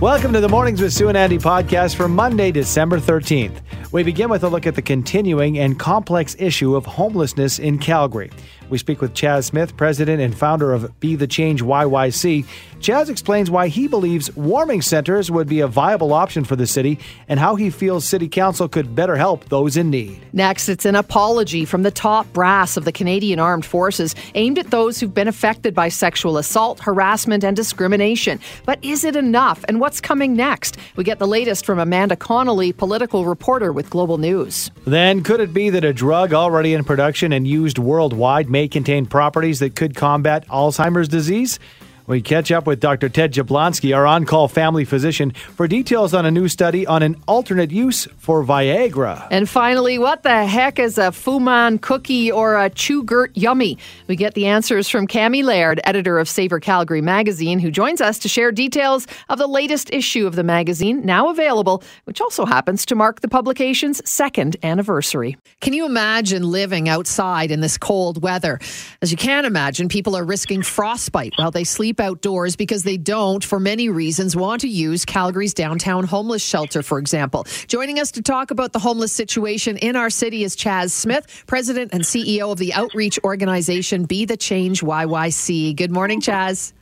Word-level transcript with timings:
Welcome 0.00 0.34
to 0.34 0.40
the 0.40 0.48
Mornings 0.50 0.82
with 0.82 0.92
Sue 0.92 1.08
and 1.08 1.16
Andy 1.16 1.38
podcast 1.38 1.96
for 1.96 2.08
Monday, 2.08 2.52
December 2.52 3.00
13th. 3.00 3.60
We 3.90 4.02
begin 4.02 4.28
with 4.28 4.44
a 4.44 4.48
look 4.48 4.66
at 4.66 4.74
the 4.74 4.82
continuing 4.82 5.58
and 5.58 5.78
complex 5.78 6.36
issue 6.38 6.76
of 6.76 6.84
homelessness 6.84 7.58
in 7.58 7.78
Calgary. 7.78 8.30
We 8.74 8.78
speak 8.78 9.00
with 9.00 9.14
Chaz 9.14 9.44
Smith, 9.44 9.76
president 9.76 10.20
and 10.20 10.36
founder 10.36 10.72
of 10.72 10.98
Be 10.98 11.14
the 11.14 11.28
Change 11.28 11.62
YYC. 11.62 12.44
Chaz 12.80 13.08
explains 13.08 13.48
why 13.48 13.68
he 13.68 13.86
believes 13.86 14.34
warming 14.34 14.82
centers 14.82 15.30
would 15.30 15.48
be 15.48 15.60
a 15.60 15.68
viable 15.68 16.12
option 16.12 16.42
for 16.42 16.56
the 16.56 16.66
city 16.66 16.98
and 17.28 17.38
how 17.38 17.54
he 17.54 17.70
feels 17.70 18.04
city 18.04 18.28
council 18.28 18.68
could 18.68 18.96
better 18.96 19.14
help 19.14 19.48
those 19.48 19.76
in 19.76 19.90
need. 19.90 20.20
Next, 20.32 20.68
it's 20.68 20.84
an 20.84 20.96
apology 20.96 21.64
from 21.64 21.84
the 21.84 21.92
top 21.92 22.30
brass 22.32 22.76
of 22.76 22.84
the 22.84 22.90
Canadian 22.90 23.38
Armed 23.38 23.64
Forces 23.64 24.16
aimed 24.34 24.58
at 24.58 24.72
those 24.72 24.98
who've 24.98 25.14
been 25.14 25.28
affected 25.28 25.72
by 25.72 25.88
sexual 25.88 26.36
assault, 26.36 26.80
harassment, 26.80 27.44
and 27.44 27.56
discrimination. 27.56 28.40
But 28.66 28.84
is 28.84 29.04
it 29.04 29.14
enough? 29.14 29.64
And 29.68 29.80
what's 29.80 30.00
coming 30.00 30.34
next? 30.34 30.76
We 30.96 31.04
get 31.04 31.20
the 31.20 31.28
latest 31.28 31.64
from 31.64 31.78
Amanda 31.78 32.16
Connolly, 32.16 32.72
political 32.72 33.24
reporter 33.24 33.72
with 33.72 33.88
Global 33.88 34.18
News. 34.18 34.72
Then, 34.84 35.22
could 35.22 35.38
it 35.38 35.54
be 35.54 35.70
that 35.70 35.84
a 35.84 35.92
drug 35.92 36.34
already 36.34 36.74
in 36.74 36.82
production 36.82 37.32
and 37.32 37.46
used 37.46 37.78
worldwide 37.78 38.50
may 38.50 38.63
contain 38.68 39.06
properties 39.06 39.60
that 39.60 39.74
could 39.74 39.94
combat 39.94 40.46
Alzheimer's 40.48 41.08
disease? 41.08 41.58
We 42.06 42.20
catch 42.20 42.52
up 42.52 42.66
with 42.66 42.80
Dr. 42.80 43.08
Ted 43.08 43.32
Jablonski, 43.32 43.96
our 43.96 44.06
on 44.06 44.26
call 44.26 44.46
family 44.46 44.84
physician, 44.84 45.30
for 45.30 45.66
details 45.66 46.12
on 46.12 46.26
a 46.26 46.30
new 46.30 46.48
study 46.48 46.86
on 46.86 47.02
an 47.02 47.16
alternate 47.26 47.70
use 47.70 48.06
for 48.18 48.44
Viagra. 48.44 49.26
And 49.30 49.48
finally, 49.48 49.98
what 49.98 50.22
the 50.22 50.44
heck 50.44 50.78
is 50.78 50.98
a 50.98 51.12
Fooman 51.12 51.80
cookie 51.80 52.30
or 52.30 52.56
a 52.56 52.68
Chewgurt 52.68 53.30
Yummy? 53.32 53.78
We 54.06 54.16
get 54.16 54.34
the 54.34 54.46
answers 54.46 54.86
from 54.86 55.06
Camie 55.06 55.42
Leard, 55.42 55.80
editor 55.84 56.18
of 56.18 56.28
Savour 56.28 56.60
Calgary 56.60 57.00
magazine, 57.00 57.58
who 57.58 57.70
joins 57.70 58.02
us 58.02 58.18
to 58.18 58.28
share 58.28 58.52
details 58.52 59.06
of 59.30 59.38
the 59.38 59.46
latest 59.46 59.90
issue 59.90 60.26
of 60.26 60.34
the 60.34 60.44
magazine, 60.44 61.06
now 61.06 61.30
available, 61.30 61.82
which 62.04 62.20
also 62.20 62.44
happens 62.44 62.84
to 62.84 62.94
mark 62.94 63.22
the 63.22 63.28
publication's 63.28 64.06
second 64.08 64.56
anniversary. 64.62 65.38
Can 65.62 65.72
you 65.72 65.86
imagine 65.86 66.42
living 66.42 66.86
outside 66.86 67.50
in 67.50 67.62
this 67.62 67.78
cold 67.78 68.22
weather? 68.22 68.60
As 69.00 69.10
you 69.10 69.16
can 69.16 69.46
imagine, 69.46 69.88
people 69.88 70.14
are 70.14 70.24
risking 70.24 70.62
frostbite 70.62 71.32
while 71.36 71.50
they 71.50 71.64
sleep 71.64 71.93
outdoors 72.00 72.56
because 72.56 72.82
they 72.82 72.96
don't, 72.96 73.44
for 73.44 73.58
many 73.58 73.88
reasons, 73.88 74.36
want 74.36 74.60
to 74.62 74.68
use 74.68 75.04
Calgary's 75.04 75.54
downtown 75.54 76.04
homeless 76.04 76.42
shelter, 76.42 76.82
for 76.82 76.98
example. 76.98 77.46
Joining 77.66 77.98
us 77.98 78.10
to 78.12 78.22
talk 78.22 78.50
about 78.50 78.72
the 78.72 78.78
homeless 78.78 79.12
situation 79.12 79.76
in 79.78 79.96
our 79.96 80.10
city 80.10 80.44
is 80.44 80.56
Chaz 80.56 80.90
Smith, 80.90 81.44
president 81.46 81.92
and 81.92 82.02
CEO 82.02 82.52
of 82.52 82.58
the 82.58 82.72
outreach 82.74 83.18
organization 83.24 84.04
Be 84.04 84.24
the 84.24 84.36
Change 84.36 84.80
YYC. 84.82 85.76
Good 85.76 85.90
morning, 85.90 86.20
Chaz. 86.20 86.72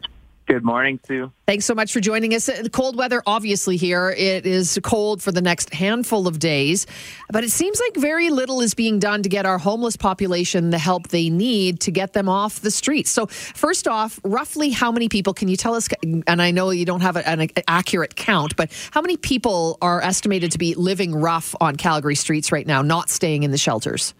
Good 0.52 0.64
morning, 0.64 1.00
Sue. 1.06 1.32
Thanks 1.46 1.64
so 1.64 1.74
much 1.74 1.94
for 1.94 2.00
joining 2.00 2.34
us. 2.34 2.50
Cold 2.72 2.94
weather, 2.94 3.22
obviously, 3.24 3.78
here. 3.78 4.10
It 4.10 4.44
is 4.44 4.78
cold 4.82 5.22
for 5.22 5.32
the 5.32 5.40
next 5.40 5.72
handful 5.72 6.28
of 6.28 6.38
days, 6.38 6.86
but 7.30 7.42
it 7.42 7.50
seems 7.50 7.80
like 7.80 7.96
very 7.96 8.28
little 8.28 8.60
is 8.60 8.74
being 8.74 8.98
done 8.98 9.22
to 9.22 9.30
get 9.30 9.46
our 9.46 9.56
homeless 9.56 9.96
population 9.96 10.68
the 10.68 10.78
help 10.78 11.08
they 11.08 11.30
need 11.30 11.80
to 11.80 11.90
get 11.90 12.12
them 12.12 12.28
off 12.28 12.60
the 12.60 12.70
streets. 12.70 13.08
So, 13.10 13.24
first 13.28 13.88
off, 13.88 14.20
roughly 14.24 14.68
how 14.68 14.92
many 14.92 15.08
people 15.08 15.32
can 15.32 15.48
you 15.48 15.56
tell 15.56 15.74
us? 15.74 15.88
And 16.02 16.42
I 16.42 16.50
know 16.50 16.68
you 16.68 16.84
don't 16.84 17.00
have 17.00 17.16
an 17.16 17.48
accurate 17.66 18.14
count, 18.14 18.54
but 18.54 18.70
how 18.90 19.00
many 19.00 19.16
people 19.16 19.78
are 19.80 20.02
estimated 20.02 20.52
to 20.52 20.58
be 20.58 20.74
living 20.74 21.14
rough 21.14 21.54
on 21.62 21.76
Calgary 21.76 22.14
streets 22.14 22.52
right 22.52 22.66
now, 22.66 22.82
not 22.82 23.08
staying 23.08 23.42
in 23.42 23.52
the 23.52 23.56
shelters? 23.56 24.12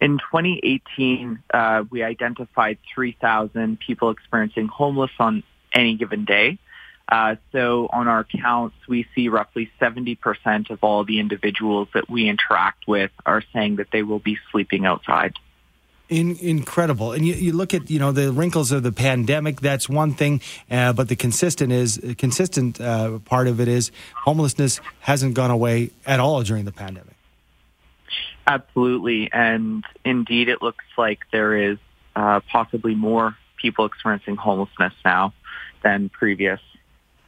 In 0.00 0.18
2018, 0.18 1.42
uh, 1.52 1.84
we 1.90 2.02
identified 2.02 2.78
3,000 2.94 3.80
people 3.80 4.10
experiencing 4.10 4.68
homeless 4.68 5.10
on 5.18 5.42
any 5.72 5.96
given 5.96 6.24
day. 6.24 6.58
Uh, 7.10 7.36
so 7.52 7.88
on 7.90 8.06
our 8.06 8.24
counts, 8.24 8.76
we 8.86 9.06
see 9.14 9.28
roughly 9.28 9.70
70% 9.80 10.70
of 10.70 10.84
all 10.84 11.04
the 11.04 11.18
individuals 11.18 11.88
that 11.94 12.08
we 12.08 12.28
interact 12.28 12.86
with 12.86 13.10
are 13.24 13.42
saying 13.52 13.76
that 13.76 13.88
they 13.90 14.02
will 14.02 14.18
be 14.18 14.38
sleeping 14.52 14.84
outside. 14.84 15.34
In, 16.10 16.36
incredible, 16.36 17.12
and 17.12 17.26
you, 17.26 17.34
you, 17.34 17.52
look 17.52 17.74
at 17.74 17.90
you 17.90 17.98
know 17.98 18.12
the 18.12 18.32
wrinkles 18.32 18.72
of 18.72 18.82
the 18.82 18.92
pandemic. 18.92 19.60
That's 19.60 19.90
one 19.90 20.14
thing, 20.14 20.40
uh, 20.70 20.94
but 20.94 21.08
the 21.08 21.16
consistent 21.16 21.70
is 21.70 22.00
consistent 22.16 22.80
uh, 22.80 23.18
part 23.18 23.46
of 23.46 23.60
it 23.60 23.68
is 23.68 23.90
homelessness 24.14 24.80
hasn't 25.00 25.34
gone 25.34 25.50
away 25.50 25.90
at 26.06 26.18
all 26.18 26.42
during 26.42 26.64
the 26.64 26.72
pandemic. 26.72 27.17
Absolutely. 28.48 29.30
And 29.30 29.84
indeed, 30.06 30.48
it 30.48 30.62
looks 30.62 30.84
like 30.96 31.20
there 31.30 31.54
is 31.54 31.78
uh, 32.16 32.40
possibly 32.50 32.94
more 32.94 33.36
people 33.58 33.84
experiencing 33.84 34.36
homelessness 34.36 34.94
now 35.04 35.34
than 35.82 36.08
previous. 36.08 36.58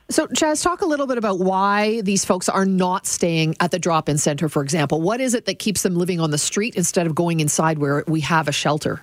So, 0.09 0.27
Chaz, 0.29 0.63
talk 0.63 0.81
a 0.81 0.87
little 0.87 1.07
bit 1.07 1.19
about 1.19 1.39
why 1.39 2.01
these 2.01 2.25
folks 2.25 2.49
are 2.49 2.65
not 2.65 3.07
staying 3.07 3.55
at 3.61 3.71
the 3.71 3.79
drop 3.79 4.09
in 4.09 4.17
center, 4.17 4.49
for 4.49 4.63
example. 4.63 5.01
What 5.03 5.21
is 5.21 5.35
it 5.35 5.45
that 5.45 5.59
keeps 5.59 5.83
them 5.83 5.95
living 5.95 6.21
on 6.21 6.31
the 6.31 6.39
street 6.39 6.75
instead 6.75 7.07
of 7.07 7.15
going 7.15 7.39
inside 7.39 7.79
where 7.79 8.03
we 8.09 8.21
have 8.23 8.49
a 8.49 8.53
shelter? 8.53 9.03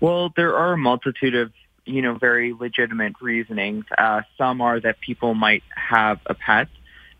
Well, 0.00 0.32
there 0.36 0.56
are 0.56 0.72
a 0.72 0.78
multitude 0.78 1.36
of 1.36 1.52
you 1.86 2.02
know 2.02 2.14
very 2.14 2.52
legitimate 2.52 3.14
reasonings. 3.22 3.84
Uh, 3.96 4.22
some 4.36 4.60
are 4.60 4.80
that 4.80 5.00
people 5.00 5.34
might 5.34 5.62
have 5.74 6.18
a 6.26 6.34
pet. 6.34 6.68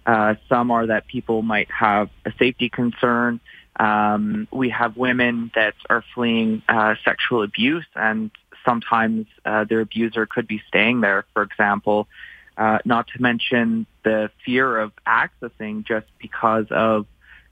Uh, 0.05 0.35
some 0.49 0.71
are 0.71 0.87
that 0.87 1.07
people 1.07 1.43
might 1.43 1.71
have 1.71 2.11
a 2.27 2.33
safety 2.39 2.69
concern. 2.69 3.41
Um, 3.77 4.49
we 4.51 4.71
have 4.71 4.97
women 4.97 5.51
that 5.55 5.75
are 5.89 6.05
fleeing 6.15 6.63
uh, 6.69 6.95
sexual 7.05 7.43
abuse, 7.43 7.87
and 7.95 8.31
sometimes 8.65 9.27
uh, 9.45 9.65
their 9.65 9.81
abuser 9.81 10.27
could 10.27 10.47
be 10.47 10.63
staying 10.69 11.01
there, 11.01 11.25
for 11.33 11.43
example. 11.43 12.09
Uh, 12.57 12.79
not 12.85 13.07
to 13.09 13.23
mention 13.23 13.87
the 14.05 14.31
fear 14.45 14.79
of 14.79 14.93
accessing 15.07 15.87
just 15.87 16.07
because 16.21 16.67
of 16.71 17.07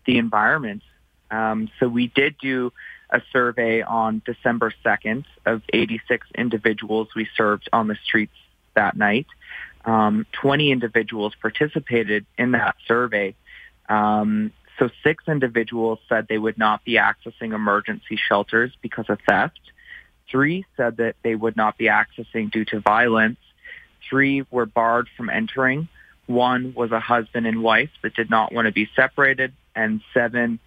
the 0.04 0.18
environment. 0.18 0.82
Um, 1.30 1.70
so 1.78 1.88
we 1.88 2.08
did 2.08 2.36
do 2.38 2.72
a 3.10 3.22
survey 3.32 3.82
on 3.82 4.20
December 4.24 4.72
2nd 4.84 5.24
of 5.46 5.62
86 5.72 6.26
individuals 6.34 7.08
we 7.16 7.26
served 7.36 7.68
on 7.72 7.88
the 7.88 7.96
streets 8.04 8.34
that 8.74 8.96
night. 8.96 9.26
Um, 9.84 10.26
20 10.32 10.70
individuals 10.70 11.32
participated 11.40 12.26
in 12.36 12.52
that 12.52 12.76
survey. 12.86 13.34
Um, 13.88 14.52
so 14.78 14.90
six 15.02 15.24
individuals 15.26 15.98
said 16.08 16.26
they 16.28 16.38
would 16.38 16.58
not 16.58 16.84
be 16.84 16.94
accessing 16.94 17.52
emergency 17.52 18.18
shelters 18.28 18.72
because 18.80 19.06
of 19.08 19.18
theft. 19.28 19.60
Three 20.30 20.66
said 20.76 20.98
that 20.98 21.16
they 21.22 21.34
would 21.34 21.56
not 21.56 21.78
be 21.78 21.86
accessing 21.86 22.50
due 22.50 22.64
to 22.66 22.80
violence. 22.80 23.38
Three 24.08 24.44
were 24.50 24.66
barred 24.66 25.08
from 25.16 25.30
entering. 25.30 25.88
One 26.26 26.74
was 26.74 26.92
a 26.92 27.00
husband 27.00 27.46
and 27.46 27.62
wife 27.62 27.90
that 28.02 28.14
did 28.14 28.30
not 28.30 28.52
want 28.52 28.66
to 28.66 28.72
be 28.72 28.88
separated. 28.94 29.52
And 29.74 30.02
seven 30.12 30.58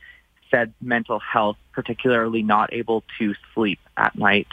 said 0.49 0.73
mental 0.81 1.19
health, 1.19 1.57
particularly 1.72 2.41
not 2.43 2.73
able 2.73 3.03
to 3.19 3.33
sleep 3.53 3.79
at 3.95 4.17
night. 4.17 4.47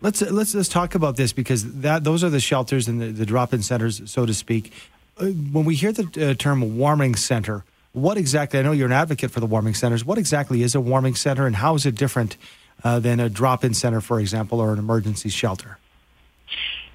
Let's 0.00 0.20
let's 0.22 0.54
let's 0.54 0.68
talk 0.68 0.94
about 0.94 1.16
this 1.16 1.32
because 1.32 1.80
that 1.80 2.04
those 2.04 2.22
are 2.22 2.30
the 2.30 2.40
shelters 2.40 2.86
and 2.86 3.00
the, 3.00 3.06
the 3.06 3.26
drop-in 3.26 3.62
centers, 3.62 4.10
so 4.10 4.26
to 4.26 4.34
speak. 4.34 4.72
Uh, 5.18 5.26
when 5.26 5.64
we 5.64 5.74
hear 5.74 5.90
the 5.90 6.30
uh, 6.30 6.34
term 6.34 6.76
warming 6.76 7.16
center, 7.16 7.64
what 7.96 8.18
exactly? 8.18 8.58
I 8.58 8.62
know 8.62 8.72
you're 8.72 8.86
an 8.86 8.92
advocate 8.92 9.30
for 9.30 9.40
the 9.40 9.46
warming 9.46 9.72
centers. 9.72 10.04
What 10.04 10.18
exactly 10.18 10.62
is 10.62 10.74
a 10.74 10.80
warming 10.82 11.14
center, 11.14 11.46
and 11.46 11.56
how 11.56 11.74
is 11.76 11.86
it 11.86 11.94
different 11.94 12.36
uh, 12.84 12.98
than 12.98 13.20
a 13.20 13.30
drop-in 13.30 13.72
center, 13.72 14.02
for 14.02 14.20
example, 14.20 14.60
or 14.60 14.74
an 14.74 14.78
emergency 14.78 15.30
shelter? 15.30 15.78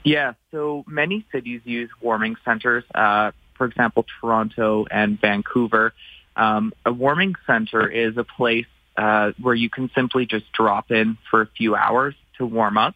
Yeah, 0.04 0.34
so 0.52 0.84
many 0.88 1.26
cities 1.32 1.62
use 1.64 1.90
warming 2.02 2.36
centers. 2.46 2.84
Uh, 2.94 3.32
for 3.56 3.66
example, 3.66 4.06
Toronto 4.20 4.86
and 4.92 5.20
Vancouver. 5.20 5.94
Um, 6.36 6.72
a 6.86 6.94
warming 6.94 7.34
center 7.48 7.88
is 7.88 8.16
a 8.18 8.24
place 8.24 8.68
uh, 8.96 9.32
where 9.42 9.56
you 9.56 9.72
can 9.72 9.90
simply 9.96 10.28
just 10.28 10.52
drop 10.52 10.92
in 10.92 11.18
for 11.32 11.42
a 11.42 11.48
few 11.48 11.76
hours 11.76 12.14
to 12.38 12.46
warm 12.46 12.78
up. 12.78 12.94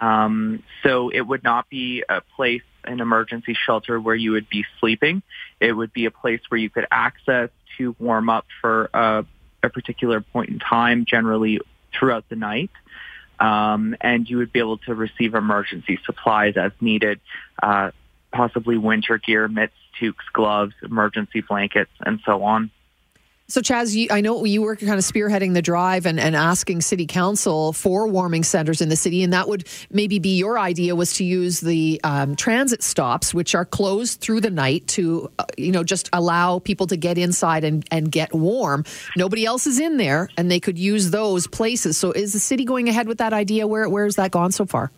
Um, 0.00 0.62
so 0.82 1.10
it 1.10 1.20
would 1.20 1.44
not 1.44 1.68
be 1.68 2.04
a 2.08 2.22
place 2.36 2.62
an 2.84 3.00
emergency 3.00 3.54
shelter 3.54 4.00
where 4.00 4.14
you 4.14 4.32
would 4.32 4.48
be 4.48 4.64
sleeping. 4.78 5.22
It 5.60 5.72
would 5.72 5.92
be 5.92 6.06
a 6.06 6.10
place 6.10 6.40
where 6.48 6.58
you 6.58 6.70
could 6.70 6.86
access 6.90 7.50
to 7.78 7.94
warm 7.98 8.28
up 8.30 8.46
for 8.60 8.90
a, 8.94 9.24
a 9.62 9.68
particular 9.68 10.20
point 10.20 10.50
in 10.50 10.58
time, 10.58 11.04
generally 11.04 11.60
throughout 11.92 12.28
the 12.28 12.36
night. 12.36 12.70
Um, 13.38 13.96
and 14.00 14.28
you 14.28 14.38
would 14.38 14.52
be 14.52 14.58
able 14.58 14.78
to 14.78 14.94
receive 14.94 15.34
emergency 15.34 15.98
supplies 16.04 16.54
as 16.56 16.72
needed, 16.80 17.20
uh, 17.62 17.90
possibly 18.32 18.76
winter 18.76 19.18
gear, 19.18 19.48
mitts, 19.48 19.72
toques, 19.98 20.24
gloves, 20.32 20.74
emergency 20.82 21.40
blankets, 21.40 21.90
and 22.00 22.20
so 22.24 22.42
on. 22.44 22.70
So, 23.50 23.60
Chaz, 23.60 23.96
you, 23.96 24.06
I 24.12 24.20
know 24.20 24.44
you 24.44 24.62
were 24.62 24.76
kind 24.76 24.92
of 24.92 25.00
spearheading 25.00 25.54
the 25.54 25.62
drive 25.62 26.06
and, 26.06 26.20
and 26.20 26.36
asking 26.36 26.82
City 26.82 27.04
Council 27.04 27.72
for 27.72 28.06
warming 28.06 28.44
centers 28.44 28.80
in 28.80 28.88
the 28.90 28.94
city, 28.94 29.24
and 29.24 29.32
that 29.32 29.48
would 29.48 29.66
maybe 29.90 30.20
be 30.20 30.38
your 30.38 30.56
idea 30.56 30.94
was 30.94 31.14
to 31.14 31.24
use 31.24 31.58
the 31.58 32.00
um, 32.04 32.36
transit 32.36 32.80
stops, 32.80 33.34
which 33.34 33.56
are 33.56 33.64
closed 33.64 34.20
through 34.20 34.40
the 34.40 34.52
night, 34.52 34.86
to 34.86 35.28
uh, 35.40 35.46
you 35.58 35.72
know 35.72 35.82
just 35.82 36.08
allow 36.12 36.60
people 36.60 36.86
to 36.86 36.96
get 36.96 37.18
inside 37.18 37.64
and, 37.64 37.84
and 37.90 38.12
get 38.12 38.32
warm. 38.32 38.84
Nobody 39.16 39.44
else 39.44 39.66
is 39.66 39.80
in 39.80 39.96
there, 39.96 40.28
and 40.36 40.48
they 40.48 40.60
could 40.60 40.78
use 40.78 41.10
those 41.10 41.48
places. 41.48 41.98
So, 41.98 42.12
is 42.12 42.32
the 42.32 42.38
city 42.38 42.64
going 42.64 42.88
ahead 42.88 43.08
with 43.08 43.18
that 43.18 43.32
idea? 43.32 43.66
Where 43.66 44.04
has 44.04 44.14
that 44.14 44.30
gone 44.30 44.52
so 44.52 44.64
far? 44.64 44.92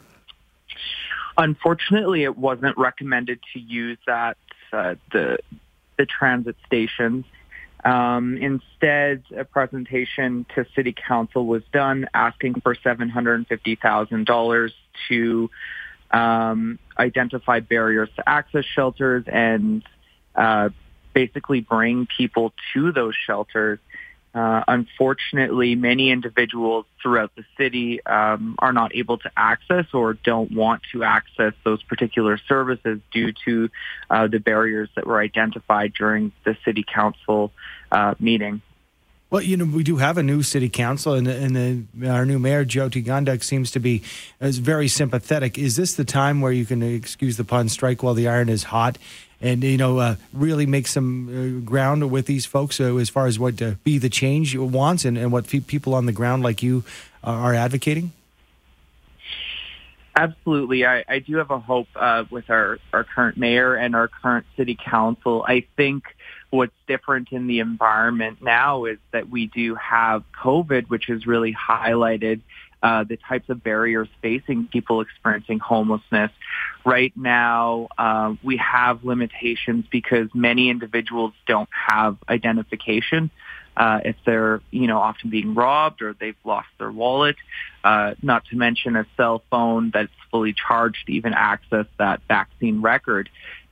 Unfortunately, 1.39 2.25
it 2.25 2.37
wasn't 2.37 2.77
recommended 2.77 3.41
to 3.55 3.61
use 3.61 3.97
that 4.07 4.37
uh, 4.75 4.97
the 5.11 5.39
the 5.97 6.05
transit 6.05 6.57
stations. 6.67 7.25
Um, 7.85 8.37
instead, 8.37 9.25
a 9.37 9.45
presentation 9.45 10.47
to 10.55 10.67
City 10.77 10.93
Council 10.93 11.45
was 11.47 11.63
done 11.73 12.09
asking 12.15 12.61
for 12.61 12.77
$750,000 12.77 14.71
to 15.09 15.51
um, 16.13 16.79
identify 16.97 17.61
barriers 17.61 18.09
to 18.17 18.29
access 18.29 18.65
shelters 18.65 19.25
and 19.27 19.83
uh, 20.37 20.69
basically 21.13 21.61
bring 21.61 22.07
people 22.17 22.53
to 22.73 22.93
those 22.93 23.15
shelters 23.27 23.81
uh, 24.35 24.65
unfortunately, 24.67 25.75
many 25.75 26.11
individuals 26.11 26.87
throughout 27.03 27.31
the 27.37 27.45
city 27.59 28.05
um, 28.07 28.57
are 28.59 28.73
not 28.73 28.95
able 28.95 29.19
to 29.19 29.31
access 29.37 29.87
or 29.93 30.15
don't 30.15 30.51
want 30.53 30.83
to 30.93 31.05
access 31.05 31.53
those 31.65 31.83
particular 31.83 32.39
services 32.49 33.01
due 33.13 33.33
to 33.45 33.69
uh, 34.09 34.27
the 34.27 34.39
barriers 34.39 34.89
that 34.97 35.07
were 35.07 35.21
identified 35.21 35.93
during 35.93 36.33
the 36.45 36.57
city 36.65 36.83
council 36.83 37.53
uh, 37.91 38.15
meeting. 38.19 38.63
Well, 39.29 39.43
you 39.43 39.57
know, 39.57 39.65
we 39.65 39.83
do 39.83 39.97
have 39.97 40.19
a 40.19 40.23
new 40.23 40.43
city 40.43 40.69
council, 40.69 41.15
and, 41.15 41.27
and 41.27 41.57
the, 41.57 42.11
our 42.11 42.27
new 42.27 42.39
mayor, 42.39 42.67
Jyoti 42.67 43.03
Gondek, 43.03 43.43
seems 43.43 43.71
to 43.71 43.81
be 43.81 44.03
is 44.41 44.59
very 44.59 44.89
sympathetic. 44.89 45.57
Is 45.57 45.77
this 45.77 45.95
the 45.95 46.05
time 46.05 46.43
where 46.43 46.53
you 46.53 46.67
can, 46.67 46.83
excuse 46.83 47.39
the 47.39 47.45
pun, 47.45 47.71
strike 47.71 48.03
while 48.03 48.13
the 48.13 48.29
iron 48.29 48.51
is 48.51 48.65
hot 48.65 48.99
and 49.43 49.63
you 49.63 49.77
know 49.77 49.99
uh, 49.99 50.17
really 50.33 50.65
make 50.65 50.87
some 50.87 51.29
uh, 51.29 51.67
ground 51.67 52.11
with 52.11 52.27
these 52.27 52.47
folks 52.47 52.81
uh, 52.81 52.97
as 52.97 53.11
far 53.11 53.27
as 53.27 53.39
what 53.39 53.61
uh, 53.61 53.75
be 53.85 53.99
the 53.99 54.09
change 54.09 54.57
wants 54.57 55.05
and, 55.05 55.19
and 55.19 55.33
what 55.33 55.47
people 55.67 55.95
on 55.95 56.07
the 56.07 56.13
ground 56.13 56.43
like 56.43 56.63
you 56.63 56.85
are 57.23 57.55
advocating? 57.55 58.13
Absolutely. 60.15 60.85
I, 60.85 61.05
I 61.09 61.21
do 61.21 61.37
have 61.37 61.51
a 61.51 61.59
hope 61.59 61.89
uh, 61.97 62.25
with 62.31 62.51
our, 62.51 62.79
our 62.93 63.05
current 63.05 63.39
mayor 63.39 63.75
and 63.75 63.97
our 63.97 64.09
current 64.09 64.45
city 64.57 64.77
council. 64.77 65.43
I 65.47 65.65
think 65.77 66.05
what's 66.51 66.75
different 66.87 67.33
in 67.33 67.47
the 67.47 67.61
environment 67.61 68.43
now 68.43 68.85
is 68.85 68.99
that 69.13 69.31
we 69.31 69.47
do 69.47 69.75
have 69.77 70.23
COVID, 70.33 70.91
which 70.91 71.07
has 71.07 71.27
really 71.27 71.55
highlighted 71.55 72.41
uh, 72.83 73.05
the 73.05 73.17
types 73.17 73.49
of 73.49 73.63
barriers 73.63 74.09
facing 74.21 74.67
people 74.67 75.01
experiencing 75.01 75.59
homelessness. 75.59 76.33
Right 76.85 77.13
now, 77.17 77.89
uh, 77.97 78.35
we 78.43 78.57
have 78.57 79.05
limitations 79.05 79.85
because 79.91 80.29
many 80.35 80.69
individuals 80.69 81.33
don't 81.47 81.69
have 81.71 82.17
identification. 82.29 83.31
Uh, 83.75 84.01
if 84.05 84.17
they're, 84.27 84.61
you 84.71 84.87
know, 84.87 84.99
often 84.99 85.31
being 85.31 85.55
robbed 85.55 86.03
or 86.03 86.13
they've 86.13 86.37
lost 86.45 86.69
their 86.79 86.91
wallet, 86.91 87.37
uh, 87.85 88.15
not 88.21 88.45
to 88.47 88.57
mention 88.57 88.97
a 88.97 89.07
cell 89.17 89.43
phone 89.51 89.91
that's 89.95 90.13
fully 90.31 90.53
charged 90.53 91.07
to 91.07 91.13
even 91.13 91.33
access 91.33 91.87
that 91.99 92.21
vaccine 92.29 92.83
record. 92.83 93.31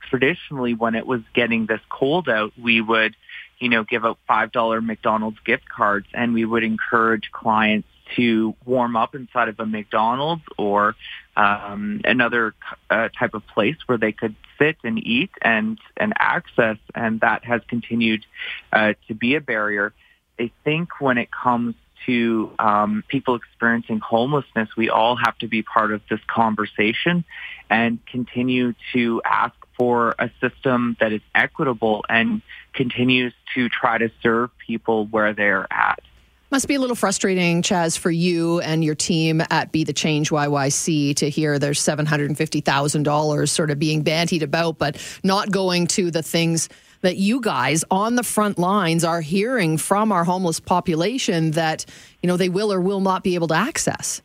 Traditionally, 0.09 0.73
when 0.73 0.95
it 0.95 1.05
was 1.05 1.21
getting 1.35 1.67
this 1.67 1.81
cold 1.89 2.29
out, 2.29 2.51
we 2.59 2.81
would, 2.81 3.15
you 3.59 3.69
know, 3.69 3.83
give 3.83 4.03
out 4.03 4.17
$5 4.27 4.83
McDonald's 4.83 5.39
gift 5.45 5.69
cards 5.69 6.07
and 6.13 6.33
we 6.33 6.45
would 6.45 6.63
encourage 6.63 7.29
clients 7.31 7.87
to 8.15 8.55
warm 8.65 8.95
up 8.95 9.15
inside 9.15 9.49
of 9.49 9.59
a 9.59 9.65
McDonald's 9.65 10.43
or 10.57 10.95
um, 11.35 12.01
another 12.03 12.53
uh, 12.89 13.09
type 13.17 13.33
of 13.33 13.45
place 13.47 13.77
where 13.85 13.97
they 13.97 14.11
could 14.11 14.35
sit 14.59 14.77
and 14.83 14.97
eat 15.05 15.31
and 15.41 15.79
and 15.97 16.13
access, 16.17 16.77
and 16.93 17.21
that 17.21 17.43
has 17.45 17.61
continued 17.67 18.25
uh, 18.73 18.93
to 19.07 19.15
be 19.15 19.35
a 19.35 19.41
barrier. 19.41 19.93
I 20.39 20.51
think 20.63 20.99
when 20.99 21.17
it 21.17 21.29
comes 21.31 21.75
to 22.05 22.51
um, 22.57 23.03
people 23.07 23.35
experiencing 23.35 23.99
homelessness, 23.99 24.69
we 24.75 24.89
all 24.89 25.15
have 25.15 25.37
to 25.39 25.47
be 25.47 25.61
part 25.61 25.93
of 25.93 26.01
this 26.09 26.19
conversation 26.27 27.23
and 27.69 28.03
continue 28.05 28.73
to 28.93 29.21
ask 29.23 29.55
for 29.77 30.15
a 30.19 30.29
system 30.39 30.97
that 30.99 31.13
is 31.13 31.21
equitable 31.33 32.03
and 32.09 32.41
continues 32.73 33.33
to 33.55 33.69
try 33.69 33.97
to 33.97 34.11
serve 34.21 34.49
people 34.57 35.05
where 35.07 35.33
they're 35.33 35.67
at. 35.71 36.01
Must 36.51 36.67
be 36.67 36.75
a 36.75 36.81
little 36.81 36.97
frustrating, 36.97 37.61
Chaz, 37.61 37.97
for 37.97 38.11
you 38.11 38.59
and 38.59 38.83
your 38.83 38.93
team 38.93 39.41
at 39.49 39.71
Be 39.71 39.85
the 39.85 39.93
Change 39.93 40.31
YYC 40.31 41.15
to 41.15 41.29
hear 41.29 41.57
there's 41.57 41.79
$750,000 41.79 43.49
sort 43.49 43.71
of 43.71 43.79
being 43.79 44.03
bantied 44.03 44.41
about, 44.41 44.77
but 44.77 44.97
not 45.23 45.49
going 45.49 45.87
to 45.87 46.11
the 46.11 46.21
things 46.21 46.67
that 47.03 47.15
you 47.15 47.39
guys 47.39 47.85
on 47.89 48.15
the 48.15 48.23
front 48.23 48.59
lines 48.59 49.05
are 49.05 49.21
hearing 49.21 49.77
from 49.77 50.11
our 50.11 50.25
homeless 50.25 50.59
population 50.59 51.51
that, 51.51 51.85
you 52.21 52.27
know, 52.27 52.35
they 52.35 52.49
will 52.49 52.73
or 52.73 52.81
will 52.81 52.99
not 52.99 53.23
be 53.23 53.35
able 53.35 53.47
to 53.47 53.55
access. 53.55 54.21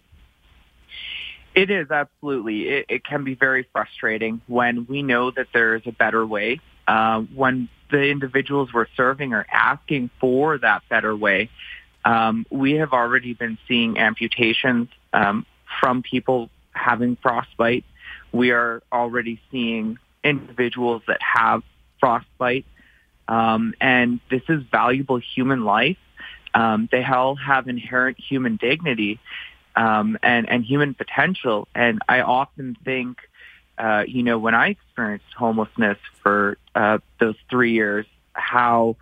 It 1.54 1.70
is 1.70 1.92
absolutely. 1.92 2.68
It, 2.68 2.86
it 2.88 3.04
can 3.04 3.22
be 3.22 3.36
very 3.36 3.68
frustrating 3.72 4.40
when 4.48 4.84
we 4.86 5.04
know 5.04 5.30
that 5.30 5.46
there 5.54 5.76
is 5.76 5.82
a 5.86 5.92
better 5.92 6.26
way. 6.26 6.58
Uh, 6.88 7.20
when 7.20 7.68
the 7.90 8.10
individuals 8.10 8.72
we're 8.72 8.88
serving 8.96 9.32
are 9.32 9.46
asking 9.50 10.10
for 10.20 10.58
that 10.58 10.82
better 10.88 11.14
way, 11.14 11.50
um, 12.06 12.46
we 12.50 12.74
have 12.74 12.92
already 12.92 13.34
been 13.34 13.58
seeing 13.66 13.98
amputations 13.98 14.88
um, 15.12 15.44
from 15.80 16.02
people 16.02 16.48
having 16.70 17.16
frostbite. 17.16 17.84
We 18.32 18.52
are 18.52 18.80
already 18.92 19.40
seeing 19.50 19.98
individuals 20.22 21.02
that 21.08 21.20
have 21.20 21.62
frostbite, 21.98 22.64
um, 23.26 23.74
and 23.80 24.20
this 24.30 24.42
is 24.48 24.62
valuable 24.70 25.18
human 25.18 25.64
life. 25.64 25.98
Um, 26.54 26.88
they 26.92 27.04
all 27.04 27.34
have 27.34 27.68
inherent 27.68 28.18
human 28.20 28.54
dignity 28.56 29.18
um, 29.74 30.16
and, 30.22 30.48
and 30.48 30.64
human 30.64 30.94
potential. 30.94 31.66
And 31.74 31.98
I 32.08 32.20
often 32.20 32.76
think, 32.84 33.18
uh, 33.78 34.04
you 34.06 34.22
know, 34.22 34.38
when 34.38 34.54
I 34.54 34.68
experienced 34.68 35.26
homelessness 35.36 35.98
for 36.22 36.56
uh, 36.74 36.98
those 37.18 37.34
three 37.50 37.72
years, 37.72 38.06
how 38.32 38.96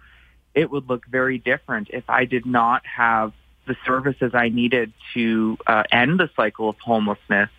it 0.55 0.71
would 0.71 0.89
look 0.89 1.07
very 1.07 1.39
different 1.39 1.89
if 1.91 2.09
I 2.09 2.25
did 2.25 2.47
not 2.47 2.85
have 2.87 3.33
the 3.67 3.77
services 3.87 4.33
I 4.35 4.51
needed 4.51 4.93
to 5.15 5.57
uh, 5.67 5.85
end 5.91 6.21
the 6.21 6.31
cycle 6.37 6.69
of 6.69 6.79
homelessness. 6.79 7.51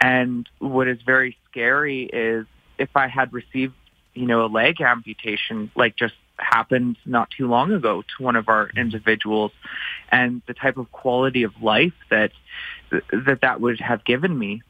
And 0.00 0.48
what 0.58 0.88
is 0.88 1.00
very 1.02 1.36
scary 1.50 2.04
is 2.04 2.46
if 2.78 2.90
I 2.96 3.08
had 3.08 3.32
received, 3.32 3.74
you 4.14 4.26
know, 4.26 4.44
a 4.44 4.48
leg 4.48 4.80
amputation, 4.80 5.70
like 5.76 5.96
just 5.96 6.14
happened 6.38 6.96
not 7.06 7.30
too 7.30 7.46
long 7.46 7.72
ago 7.72 8.02
to 8.02 8.22
one 8.22 8.36
of 8.36 8.48
our 8.48 8.68
individuals, 8.76 9.52
and 10.10 10.42
the 10.46 10.54
type 10.54 10.76
of 10.76 10.90
quality 10.90 11.44
of 11.44 11.62
life 11.62 11.94
that 12.10 12.32
that 12.90 13.40
that 13.42 13.60
would 13.60 13.80
have 13.80 14.04
given 14.04 14.36
me 14.36 14.62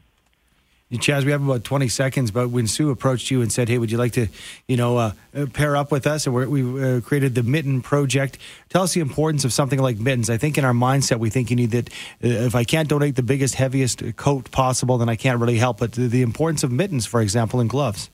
Chaz, 0.98 1.24
we 1.24 1.32
have 1.32 1.44
about 1.44 1.64
20 1.64 1.88
seconds, 1.88 2.30
but 2.30 2.50
when 2.50 2.66
Sue 2.66 2.90
approached 2.90 3.30
you 3.30 3.42
and 3.42 3.52
said, 3.52 3.68
hey, 3.68 3.78
would 3.78 3.90
you 3.90 3.98
like 3.98 4.12
to, 4.12 4.28
you 4.68 4.76
know, 4.76 4.96
uh, 4.96 5.12
uh 5.34 5.46
pair 5.52 5.76
up 5.76 5.90
with 5.90 6.06
us? 6.06 6.26
And 6.26 6.34
we 6.34 6.82
uh, 6.82 7.00
created 7.00 7.34
the 7.34 7.42
Mitten 7.42 7.80
Project. 7.80 8.38
Tell 8.68 8.82
us 8.82 8.94
the 8.94 9.00
importance 9.00 9.44
of 9.44 9.52
something 9.52 9.78
like 9.78 9.98
mittens. 9.98 10.30
I 10.30 10.36
think 10.36 10.58
in 10.58 10.64
our 10.64 10.72
mindset, 10.72 11.18
we 11.18 11.30
think 11.30 11.50
you 11.50 11.56
need 11.56 11.70
that. 11.72 11.88
Uh, 12.22 12.46
if 12.46 12.54
I 12.54 12.64
can't 12.64 12.88
donate 12.88 13.16
the 13.16 13.22
biggest, 13.22 13.54
heaviest 13.54 14.16
coat 14.16 14.50
possible, 14.50 14.98
then 14.98 15.08
I 15.08 15.16
can't 15.16 15.40
really 15.40 15.58
help. 15.58 15.78
But 15.78 15.92
the, 15.92 16.22
importance 16.22 16.62
of 16.62 16.72
mittens, 16.72 17.06
for 17.06 17.20
example, 17.20 17.60
and 17.60 17.68
gloves. 17.68 18.10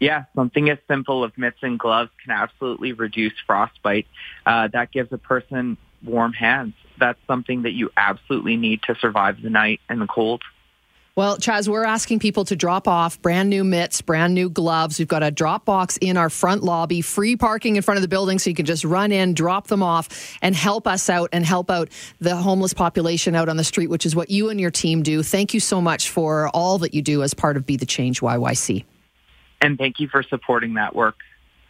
Yeah, 0.00 0.24
something 0.34 0.68
as 0.70 0.78
simple 0.88 1.24
as 1.24 1.32
mitts 1.36 1.62
and 1.62 1.78
gloves 1.78 2.10
can 2.22 2.32
absolutely 2.32 2.92
reduce 2.92 3.34
frostbite. 3.46 4.06
Uh, 4.44 4.68
that 4.68 4.90
gives 4.90 5.12
a 5.12 5.18
person 5.18 5.76
warm 6.02 6.32
hands. 6.32 6.74
That's 6.98 7.18
something 7.26 7.62
that 7.62 7.72
you 7.72 7.90
absolutely 7.96 8.56
need 8.56 8.82
to 8.84 8.94
survive 8.96 9.40
the 9.42 9.50
night 9.50 9.80
and 9.88 10.00
the 10.00 10.06
cold. 10.06 10.42
Well, 11.14 11.36
Chaz, 11.36 11.68
we're 11.68 11.84
asking 11.84 12.20
people 12.20 12.46
to 12.46 12.56
drop 12.56 12.88
off 12.88 13.20
brand 13.20 13.50
new 13.50 13.64
mitts, 13.64 14.00
brand 14.00 14.32
new 14.32 14.48
gloves. 14.48 14.98
We've 14.98 15.06
got 15.06 15.22
a 15.22 15.30
drop 15.30 15.66
box 15.66 15.98
in 15.98 16.16
our 16.16 16.30
front 16.30 16.62
lobby, 16.62 17.02
free 17.02 17.36
parking 17.36 17.76
in 17.76 17.82
front 17.82 17.98
of 17.98 18.02
the 18.02 18.08
building, 18.08 18.38
so 18.38 18.48
you 18.48 18.56
can 18.56 18.64
just 18.64 18.82
run 18.82 19.12
in, 19.12 19.34
drop 19.34 19.66
them 19.66 19.82
off, 19.82 20.38
and 20.40 20.56
help 20.56 20.86
us 20.86 21.10
out 21.10 21.28
and 21.34 21.44
help 21.44 21.70
out 21.70 21.90
the 22.20 22.34
homeless 22.34 22.72
population 22.72 23.34
out 23.34 23.50
on 23.50 23.58
the 23.58 23.64
street, 23.64 23.88
which 23.88 24.06
is 24.06 24.16
what 24.16 24.30
you 24.30 24.48
and 24.48 24.58
your 24.58 24.70
team 24.70 25.02
do. 25.02 25.22
Thank 25.22 25.52
you 25.52 25.60
so 25.60 25.82
much 25.82 26.08
for 26.08 26.48
all 26.54 26.78
that 26.78 26.94
you 26.94 27.02
do 27.02 27.22
as 27.22 27.34
part 27.34 27.58
of 27.58 27.66
Be 27.66 27.76
the 27.76 27.84
Change 27.84 28.22
YYC. 28.22 28.82
And 29.60 29.76
thank 29.76 30.00
you 30.00 30.08
for 30.08 30.22
supporting 30.22 30.72
that 30.74 30.96
work. 30.96 31.16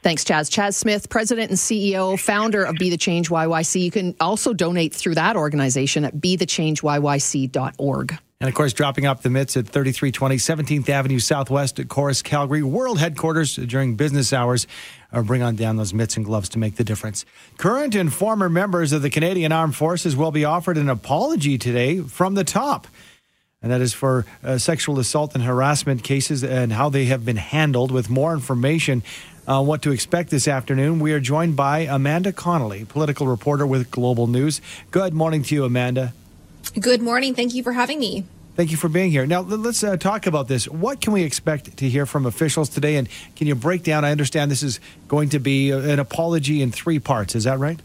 Thanks, 0.02 0.22
Chaz. 0.22 0.50
Chaz 0.50 0.74
Smith, 0.74 1.08
president 1.08 1.50
and 1.50 1.58
CEO, 1.58 2.16
founder 2.16 2.62
of 2.62 2.76
Be 2.76 2.90
the 2.90 2.96
Change 2.96 3.28
YYC. 3.28 3.82
You 3.82 3.90
can 3.90 4.14
also 4.20 4.52
donate 4.52 4.94
through 4.94 5.16
that 5.16 5.34
organization 5.34 6.04
at 6.04 6.14
bethechangeyyc.org. 6.14 8.18
And 8.42 8.48
of 8.48 8.56
course, 8.56 8.72
dropping 8.72 9.06
off 9.06 9.22
the 9.22 9.30
mitts 9.30 9.56
at 9.56 9.68
3320 9.68 10.36
17th 10.36 10.88
Avenue 10.88 11.20
Southwest 11.20 11.78
at 11.78 11.88
Corus, 11.88 12.22
Calgary, 12.22 12.60
world 12.60 12.98
headquarters 12.98 13.54
during 13.54 13.94
business 13.94 14.32
hours 14.32 14.66
or 15.12 15.22
bring 15.22 15.42
on 15.42 15.54
down 15.54 15.76
those 15.76 15.94
mitts 15.94 16.16
and 16.16 16.26
gloves 16.26 16.48
to 16.48 16.58
make 16.58 16.74
the 16.74 16.82
difference. 16.82 17.24
Current 17.56 17.94
and 17.94 18.12
former 18.12 18.48
members 18.48 18.92
of 18.92 19.00
the 19.00 19.10
Canadian 19.10 19.52
Armed 19.52 19.76
Forces 19.76 20.16
will 20.16 20.32
be 20.32 20.44
offered 20.44 20.76
an 20.76 20.88
apology 20.88 21.56
today 21.56 22.00
from 22.00 22.34
the 22.34 22.42
top. 22.42 22.88
And 23.62 23.70
that 23.70 23.80
is 23.80 23.94
for 23.94 24.26
uh, 24.42 24.58
sexual 24.58 24.98
assault 24.98 25.36
and 25.36 25.44
harassment 25.44 26.02
cases 26.02 26.42
and 26.42 26.72
how 26.72 26.88
they 26.88 27.04
have 27.04 27.24
been 27.24 27.36
handled. 27.36 27.92
With 27.92 28.10
more 28.10 28.34
information 28.34 29.04
on 29.46 29.68
what 29.68 29.82
to 29.82 29.92
expect 29.92 30.30
this 30.30 30.48
afternoon, 30.48 30.98
we 30.98 31.12
are 31.12 31.20
joined 31.20 31.54
by 31.54 31.82
Amanda 31.82 32.32
Connolly, 32.32 32.86
political 32.86 33.28
reporter 33.28 33.68
with 33.68 33.92
Global 33.92 34.26
News. 34.26 34.60
Good 34.90 35.14
morning 35.14 35.44
to 35.44 35.54
you, 35.54 35.64
Amanda. 35.64 36.12
Good 36.78 37.02
morning. 37.02 37.34
Thank 37.34 37.54
you 37.54 37.62
for 37.62 37.72
having 37.72 37.98
me. 38.00 38.24
Thank 38.54 38.70
you 38.70 38.76
for 38.76 38.88
being 38.88 39.10
here. 39.10 39.24
Now, 39.24 39.40
let's 39.40 39.82
uh, 39.82 39.96
talk 39.96 40.26
about 40.26 40.46
this. 40.46 40.68
What 40.68 41.00
can 41.00 41.14
we 41.14 41.22
expect 41.22 41.78
to 41.78 41.88
hear 41.88 42.04
from 42.04 42.26
officials 42.26 42.68
today? 42.68 42.96
And 42.96 43.08
can 43.34 43.46
you 43.46 43.54
break 43.54 43.82
down? 43.82 44.04
I 44.04 44.10
understand 44.10 44.50
this 44.50 44.62
is 44.62 44.78
going 45.08 45.30
to 45.30 45.38
be 45.38 45.70
an 45.70 45.98
apology 45.98 46.60
in 46.60 46.70
three 46.70 46.98
parts. 46.98 47.34
Is 47.34 47.44
that 47.44 47.58
right? 47.58 47.80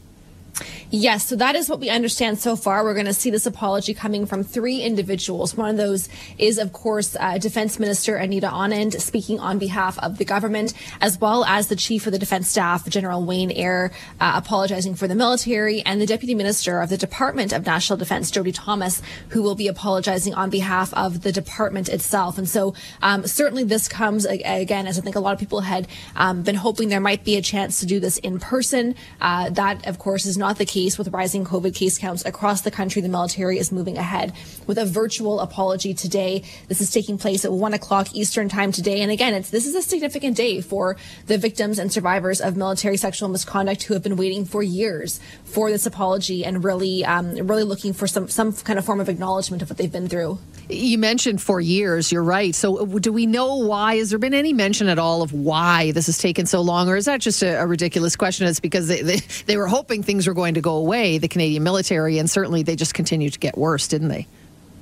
Yes, 0.89 1.27
so 1.27 1.35
that 1.35 1.57
is 1.57 1.67
what 1.67 1.81
we 1.81 1.89
understand 1.89 2.39
so 2.39 2.55
far. 2.55 2.81
We're 2.81 2.93
going 2.93 3.07
to 3.07 3.13
see 3.13 3.29
this 3.29 3.45
apology 3.45 3.93
coming 3.93 4.25
from 4.25 4.41
three 4.41 4.81
individuals. 4.81 5.53
One 5.53 5.69
of 5.69 5.75
those 5.75 6.07
is, 6.37 6.57
of 6.57 6.71
course, 6.71 7.13
uh, 7.19 7.37
Defense 7.39 7.77
Minister 7.77 8.15
Anita 8.15 8.47
Anand 8.47 8.97
speaking 9.01 9.37
on 9.37 9.59
behalf 9.59 9.99
of 9.99 10.17
the 10.17 10.23
government, 10.23 10.73
as 11.01 11.19
well 11.19 11.43
as 11.43 11.67
the 11.67 11.75
Chief 11.75 12.05
of 12.05 12.13
the 12.13 12.19
Defense 12.19 12.47
Staff, 12.47 12.87
General 12.87 13.25
Wayne 13.25 13.51
Eyre, 13.51 13.91
uh, 14.21 14.31
apologizing 14.35 14.95
for 14.95 15.09
the 15.09 15.15
military, 15.15 15.81
and 15.81 15.99
the 15.99 16.05
Deputy 16.05 16.33
Minister 16.33 16.79
of 16.79 16.87
the 16.87 16.95
Department 16.95 17.51
of 17.51 17.65
National 17.65 17.97
Defense, 17.97 18.31
Jody 18.31 18.53
Thomas, 18.53 19.01
who 19.31 19.41
will 19.43 19.55
be 19.55 19.67
apologizing 19.67 20.35
on 20.35 20.49
behalf 20.49 20.93
of 20.93 21.21
the 21.21 21.33
department 21.33 21.89
itself. 21.89 22.37
And 22.37 22.47
so, 22.47 22.75
um, 23.01 23.27
certainly, 23.27 23.65
this 23.65 23.89
comes 23.89 24.23
again, 24.23 24.87
as 24.87 24.97
I 24.97 25.01
think 25.01 25.17
a 25.17 25.19
lot 25.19 25.33
of 25.33 25.39
people 25.39 25.59
had 25.59 25.85
um, 26.15 26.43
been 26.43 26.55
hoping 26.55 26.87
there 26.87 27.01
might 27.01 27.25
be 27.25 27.35
a 27.35 27.41
chance 27.41 27.81
to 27.81 27.85
do 27.85 27.99
this 27.99 28.19
in 28.19 28.39
person. 28.39 28.95
Uh, 29.19 29.49
that, 29.49 29.85
of 29.85 29.99
course, 29.99 30.25
is 30.25 30.37
not 30.37 30.57
the 30.57 30.65
case 30.65 30.76
with 30.77 31.07
rising 31.07 31.43
COVID 31.43 31.73
case 31.73 31.97
counts 31.97 32.23
across 32.23 32.61
the 32.61 32.69
country. 32.69 33.01
The 33.01 33.09
military 33.09 33.57
is 33.57 33.71
moving 33.71 33.97
ahead 33.97 34.33
with 34.67 34.77
a 34.77 34.85
virtual 34.85 35.39
apology 35.39 35.93
today. 35.95 36.43
This 36.67 36.81
is 36.81 36.91
taking 36.91 37.17
place 37.17 37.43
at 37.45 37.51
one 37.51 37.73
o'clock 37.73 38.13
Eastern 38.13 38.47
time 38.47 38.71
today. 38.71 39.01
And 39.01 39.11
again, 39.11 39.33
it's, 39.33 39.49
this 39.49 39.65
is 39.65 39.73
a 39.73 39.81
significant 39.81 40.37
day 40.37 40.61
for 40.61 40.97
the 41.25 41.39
victims 41.39 41.79
and 41.79 41.91
survivors 41.91 42.39
of 42.39 42.55
military 42.55 42.97
sexual 42.97 43.27
misconduct 43.27 43.83
who 43.83 43.95
have 43.95 44.03
been 44.03 44.17
waiting 44.17 44.45
for 44.45 44.61
years 44.61 45.19
for 45.45 45.71
this 45.71 45.87
apology 45.87 46.45
and 46.45 46.63
really, 46.63 47.03
um, 47.03 47.35
really 47.47 47.63
looking 47.63 47.93
for 47.93 48.05
some, 48.05 48.27
some 48.27 48.53
kind 48.53 48.77
of 48.77 48.85
form 48.85 48.99
of 48.99 49.09
acknowledgement 49.09 49.63
of 49.63 49.69
what 49.69 49.77
they've 49.77 49.91
been 49.91 50.07
through. 50.07 50.37
You 50.69 50.97
mentioned 50.97 51.41
for 51.41 51.61
years, 51.61 52.11
you're 52.11 52.23
right. 52.23 52.53
So, 52.53 52.85
do 52.85 53.13
we 53.13 53.25
know 53.25 53.55
why? 53.55 53.95
Has 53.95 54.09
there 54.09 54.19
been 54.19 54.33
any 54.33 54.51
mention 54.51 54.89
at 54.89 54.99
all 54.99 55.21
of 55.21 55.31
why 55.31 55.91
this 55.91 56.07
has 56.07 56.17
taken 56.17 56.45
so 56.45 56.59
long? 56.59 56.89
Or 56.89 56.97
is 56.97 57.05
that 57.05 57.21
just 57.21 57.41
a, 57.41 57.61
a 57.61 57.65
ridiculous 57.65 58.17
question? 58.17 58.47
It's 58.47 58.59
because 58.59 58.89
they, 58.89 59.01
they, 59.01 59.19
they 59.45 59.55
were 59.55 59.67
hoping 59.67 60.03
things 60.03 60.27
were 60.27 60.33
going 60.33 60.55
to 60.55 60.61
go 60.61 60.66
away, 60.75 61.17
the 61.17 61.27
Canadian 61.27 61.63
military, 61.63 62.17
and 62.17 62.29
certainly 62.29 62.63
they 62.63 62.75
just 62.75 62.93
continue 62.93 63.29
to 63.29 63.39
get 63.39 63.57
worse, 63.57 63.87
didn't 63.87 64.09
they? 64.09 64.27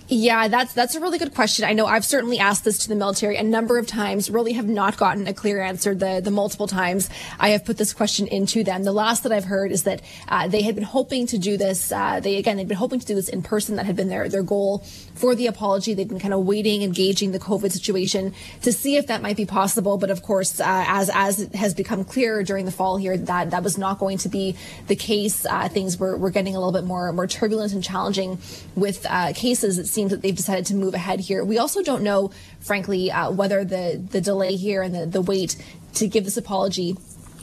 Yeah, 0.07 0.49
that's 0.49 0.71
that's 0.73 0.93
a 0.93 0.99
really 0.99 1.17
good 1.17 1.33
question. 1.33 1.65
I 1.65 1.73
know 1.73 1.87
I've 1.87 2.05
certainly 2.05 2.37
asked 2.37 2.63
this 2.63 2.77
to 2.79 2.89
the 2.89 2.95
military 2.95 3.37
a 3.37 3.43
number 3.43 3.79
of 3.79 3.87
times, 3.87 4.29
really 4.29 4.53
have 4.53 4.67
not 4.67 4.97
gotten 4.97 5.27
a 5.27 5.33
clear 5.33 5.59
answer 5.59 5.95
the 5.95 6.21
the 6.23 6.29
multiple 6.29 6.67
times 6.67 7.09
I 7.39 7.49
have 7.49 7.65
put 7.65 7.77
this 7.77 7.91
question 7.91 8.27
into 8.27 8.63
them. 8.63 8.83
The 8.83 8.91
last 8.91 9.23
that 9.23 9.31
I've 9.31 9.45
heard 9.45 9.71
is 9.71 9.81
that 9.83 10.03
uh, 10.27 10.47
they 10.47 10.61
had 10.61 10.75
been 10.75 10.83
hoping 10.83 11.25
to 11.27 11.39
do 11.39 11.57
this. 11.57 11.91
Uh, 11.91 12.19
they 12.19 12.35
again 12.35 12.57
they'd 12.57 12.67
been 12.67 12.77
hoping 12.77 12.99
to 12.99 13.05
do 13.05 13.15
this 13.15 13.29
in 13.29 13.41
person. 13.41 13.77
That 13.77 13.87
had 13.87 13.95
been 13.95 14.09
their 14.09 14.29
their 14.29 14.43
goal 14.43 14.83
for 15.15 15.33
the 15.33 15.47
apology. 15.47 15.95
They've 15.95 16.07
been 16.07 16.19
kind 16.19 16.35
of 16.35 16.45
waiting, 16.45 16.83
engaging 16.83 17.31
the 17.31 17.39
COVID 17.39 17.71
situation 17.71 18.35
to 18.61 18.71
see 18.71 18.97
if 18.97 19.07
that 19.07 19.23
might 19.23 19.37
be 19.37 19.47
possible. 19.47 19.97
But 19.97 20.11
of 20.11 20.21
course, 20.21 20.59
uh, 20.59 20.85
as 20.87 21.09
as 21.15 21.49
has 21.55 21.73
become 21.73 22.03
clear 22.03 22.43
during 22.43 22.65
the 22.65 22.71
fall 22.71 22.97
here, 22.97 23.17
that 23.17 23.49
that 23.49 23.63
was 23.63 23.79
not 23.79 23.97
going 23.97 24.19
to 24.19 24.29
be 24.29 24.55
the 24.85 24.95
case. 24.95 25.47
Uh, 25.47 25.67
things 25.67 25.97
were 25.97 26.15
were 26.15 26.29
getting 26.29 26.55
a 26.55 26.59
little 26.59 26.73
bit 26.73 26.83
more 26.83 27.11
more 27.11 27.25
turbulent 27.25 27.73
and 27.73 27.83
challenging 27.83 28.37
with 28.75 29.03
uh, 29.09 29.33
cases 29.33 29.94
seems 29.95 30.11
that 30.11 30.21
they've 30.21 30.35
decided 30.35 30.65
to 30.67 30.75
move 30.75 30.93
ahead 30.93 31.21
here. 31.21 31.43
We 31.43 31.57
also 31.57 31.81
don't 31.81 32.03
know, 32.03 32.31
frankly, 32.59 33.09
uh, 33.11 33.31
whether 33.31 33.65
the, 33.65 34.05
the 34.11 34.21
delay 34.21 34.55
here 34.55 34.83
and 34.83 34.93
the, 34.93 35.05
the 35.07 35.21
wait 35.21 35.55
to 35.95 36.07
give 36.07 36.25
this 36.25 36.37
apology 36.37 36.95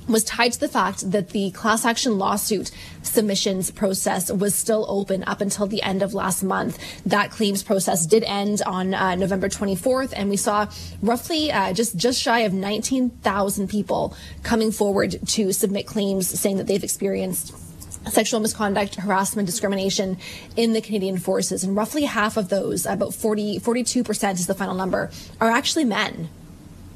was 0.09 0.25
tied 0.25 0.53
to 0.53 0.61
the 0.61 0.69
fact 0.69 1.11
that 1.13 1.31
the 1.31 1.51
class 1.53 1.85
action 1.85 2.19
lawsuit 2.19 2.71
submissions 3.03 3.71
process 3.71 4.31
was 4.31 4.55
still 4.55 4.85
open 4.89 5.23
up 5.25 5.41
until 5.41 5.67
the 5.67 5.83
end 5.83 6.03
of 6.03 6.13
last 6.15 6.43
month. 6.43 6.79
That 7.07 7.31
claims 7.31 7.63
process 7.63 8.07
did 8.07 8.25
end 8.25 8.63
on 8.67 8.95
uh, 8.95 9.15
November 9.15 9.49
24th, 9.49 10.13
and 10.15 10.29
we 10.29 10.37
saw 10.37 10.69
roughly 11.03 11.53
uh, 11.53 11.73
just 11.73 11.97
just 11.97 12.21
shy 12.21 12.41
of 12.41 12.53
19,000 12.53 13.69
people 13.69 14.17
coming 14.43 14.73
forward 14.73 15.17
to 15.29 15.53
submit 15.53 15.87
claims 15.87 16.29
saying 16.29 16.57
that 16.57 16.67
they've 16.67 16.85
experienced 16.85 17.55
sexual 18.11 18.41
misconduct, 18.41 18.97
harassment, 18.97 19.47
discrimination 19.47 20.19
in 20.57 20.73
the 20.73 20.81
Canadian 20.81 21.19
forces. 21.19 21.65
And 21.65 21.77
roughly 21.77 22.03
half 22.05 22.37
of 22.37 22.49
those, 22.49 22.87
about 22.87 23.15
40, 23.15 23.61
42% 23.61 24.35
is 24.35 24.47
the 24.47 24.55
final 24.55 24.75
number, 24.75 25.11
are 25.41 25.51
actually 25.51 25.85
men. 25.85 26.29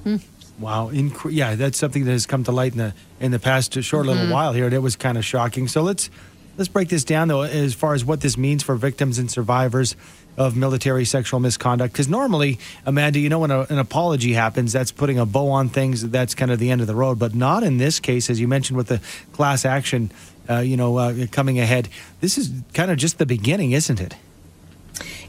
Hmm. 0.04 0.16
Wow, 0.58 0.90
yeah, 0.90 1.54
that's 1.54 1.76
something 1.76 2.04
that 2.06 2.12
has 2.12 2.24
come 2.24 2.44
to 2.44 2.52
light 2.52 2.72
in 2.72 2.78
the 2.78 2.94
in 3.20 3.30
the 3.30 3.38
past 3.38 3.74
short 3.82 4.06
little 4.06 4.32
while 4.32 4.54
here. 4.54 4.64
And 4.64 4.72
it 4.72 4.78
was 4.78 4.96
kind 4.96 5.18
of 5.18 5.24
shocking. 5.24 5.68
So 5.68 5.82
let's 5.82 6.08
let's 6.56 6.68
break 6.68 6.88
this 6.88 7.04
down 7.04 7.28
though, 7.28 7.42
as 7.42 7.74
far 7.74 7.92
as 7.92 8.06
what 8.06 8.22
this 8.22 8.38
means 8.38 8.62
for 8.62 8.74
victims 8.74 9.18
and 9.18 9.30
survivors 9.30 9.96
of 10.36 10.56
military 10.56 11.04
sexual 11.04 11.40
misconduct. 11.40 11.92
Because 11.92 12.08
normally, 12.08 12.58
Amanda, 12.84 13.18
you 13.18 13.28
know, 13.28 13.40
when 13.40 13.50
a, 13.50 13.60
an 13.68 13.78
apology 13.78 14.32
happens, 14.32 14.72
that's 14.72 14.92
putting 14.92 15.18
a 15.18 15.26
bow 15.26 15.50
on 15.50 15.68
things. 15.68 16.08
That's 16.08 16.34
kind 16.34 16.50
of 16.50 16.58
the 16.58 16.70
end 16.70 16.80
of 16.80 16.86
the 16.86 16.94
road. 16.94 17.18
But 17.18 17.34
not 17.34 17.62
in 17.62 17.78
this 17.78 18.00
case, 18.00 18.30
as 18.30 18.40
you 18.40 18.48
mentioned 18.48 18.76
with 18.76 18.88
the 18.88 19.00
class 19.32 19.64
action 19.64 20.10
uh, 20.48 20.58
you 20.58 20.76
know, 20.76 20.96
uh, 20.96 21.26
coming 21.30 21.58
ahead. 21.58 21.88
This 22.20 22.38
is 22.38 22.50
kind 22.74 22.90
of 22.90 22.98
just 22.98 23.18
the 23.18 23.26
beginning, 23.26 23.72
isn't 23.72 24.00
it? 24.00 24.14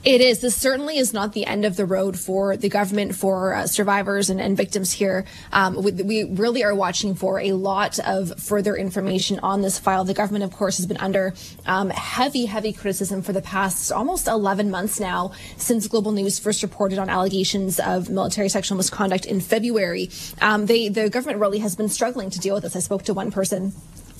It 0.03 0.21
is. 0.21 0.39
This 0.39 0.55
certainly 0.55 0.97
is 0.97 1.11
not 1.11 1.33
the 1.33 1.45
end 1.45 1.65
of 1.65 1.75
the 1.75 1.85
road 1.85 2.17
for 2.17 2.55
the 2.55 2.69
government, 2.69 3.15
for 3.15 3.53
uh, 3.53 3.67
survivors 3.67 4.29
and, 4.29 4.39
and, 4.39 4.55
victims 4.55 4.93
here. 4.93 5.25
Um, 5.51 5.83
we, 5.83 5.91
we, 5.91 6.23
really 6.23 6.63
are 6.63 6.73
watching 6.73 7.13
for 7.13 7.39
a 7.39 7.51
lot 7.51 7.99
of 7.99 8.41
further 8.41 8.75
information 8.75 9.39
on 9.39 9.61
this 9.61 9.77
file. 9.77 10.05
The 10.05 10.13
government, 10.13 10.45
of 10.45 10.53
course, 10.53 10.77
has 10.77 10.85
been 10.85 10.97
under 10.97 11.33
um, 11.65 11.89
heavy, 11.89 12.45
heavy 12.45 12.71
criticism 12.73 13.21
for 13.21 13.33
the 13.33 13.41
past 13.41 13.91
almost 13.91 14.27
11 14.27 14.71
months 14.71 14.99
now 14.99 15.33
since 15.57 15.87
Global 15.87 16.13
News 16.13 16.39
first 16.39 16.63
reported 16.63 16.99
on 16.99 17.09
allegations 17.09 17.79
of 17.79 18.09
military 18.09 18.49
sexual 18.49 18.77
misconduct 18.77 19.25
in 19.25 19.41
February. 19.41 20.09
Um, 20.41 20.67
they, 20.67 20.87
the 20.87 21.09
government 21.09 21.39
really 21.39 21.59
has 21.59 21.75
been 21.75 21.89
struggling 21.89 22.29
to 22.29 22.39
deal 22.39 22.55
with 22.55 22.63
this. 22.63 22.75
I 22.75 22.79
spoke 22.79 23.03
to 23.03 23.13
one 23.13 23.31
person 23.31 23.73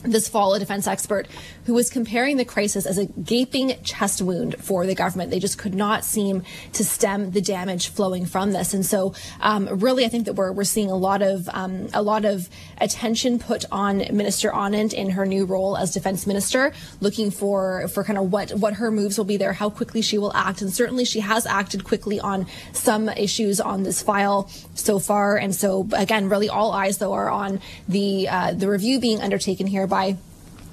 this 0.04 0.28
fall, 0.28 0.54
a 0.54 0.60
defense 0.60 0.88
expert 0.88 1.28
who 1.66 1.74
was 1.74 1.90
comparing 1.90 2.38
the 2.38 2.46
crisis 2.46 2.86
as 2.86 2.98
a 2.98 3.06
gaping 3.06 3.74
chest 3.84 4.22
wound 4.22 4.56
for 4.60 4.86
the 4.86 4.96
government. 4.96 5.32
They 5.32 5.40
just 5.40 5.58
could 5.58 5.76
not 5.76 6.06
seem 6.06 6.44
to 6.74 6.86
stem 6.86 7.32
the 7.32 7.42
damage 7.42 7.90
flowing 7.90 8.26
from 8.26 8.52
this, 8.52 8.74
and 8.74 8.86
so 8.86 9.14
um, 9.42 9.68
really, 9.80 10.06
I 10.06 10.10
think 10.10 10.26
that 10.26 10.34
we're 10.34 10.52
we're 10.52 10.64
seeing 10.64 10.92
a 10.92 10.96
lot 10.96 11.22
of 11.22 11.50
um, 11.50 11.90
a 11.94 12.02
lot 12.02 12.26
of 12.26 12.50
attention 12.80 13.40
put 13.40 13.66
on 13.72 13.98
Minister 14.12 14.52
Anand 14.52 14.94
in 14.94 15.12
her 15.12 15.26
new 15.26 15.46
role 15.46 15.76
as 15.78 15.94
defense 15.94 16.28
minister, 16.28 16.74
looking 17.02 17.32
for 17.32 17.88
for 17.88 18.04
kind 18.04 18.18
of 18.18 18.32
what 18.32 18.52
what 18.52 18.76
her 18.76 18.92
moves 18.92 19.18
will 19.18 19.26
be 19.26 19.38
there, 19.38 19.54
how 19.54 19.70
quickly 19.70 20.02
she 20.02 20.18
will 20.18 20.34
act, 20.36 20.62
and 20.62 20.72
certainly 20.72 21.06
she 21.06 21.22
has 21.22 21.46
acted 21.46 21.84
quickly 21.84 22.20
on 22.20 22.46
some 22.72 23.10
issues 23.10 23.60
on 23.60 23.84
this 23.84 24.02
file 24.02 24.50
so 24.76 25.00
far, 25.00 25.38
and 25.38 25.56
so 25.56 25.88
again, 25.94 26.30
really 26.30 26.50
all 26.50 26.72
eyes 26.72 27.00
though 27.00 27.14
are 27.14 27.30
on 27.30 27.60
the 27.88 28.28
uh, 28.30 28.54
the 28.54 28.70
review 28.70 29.00
being 29.00 29.22
undertaken 29.22 29.66
here 29.68 29.87
by 29.88 30.18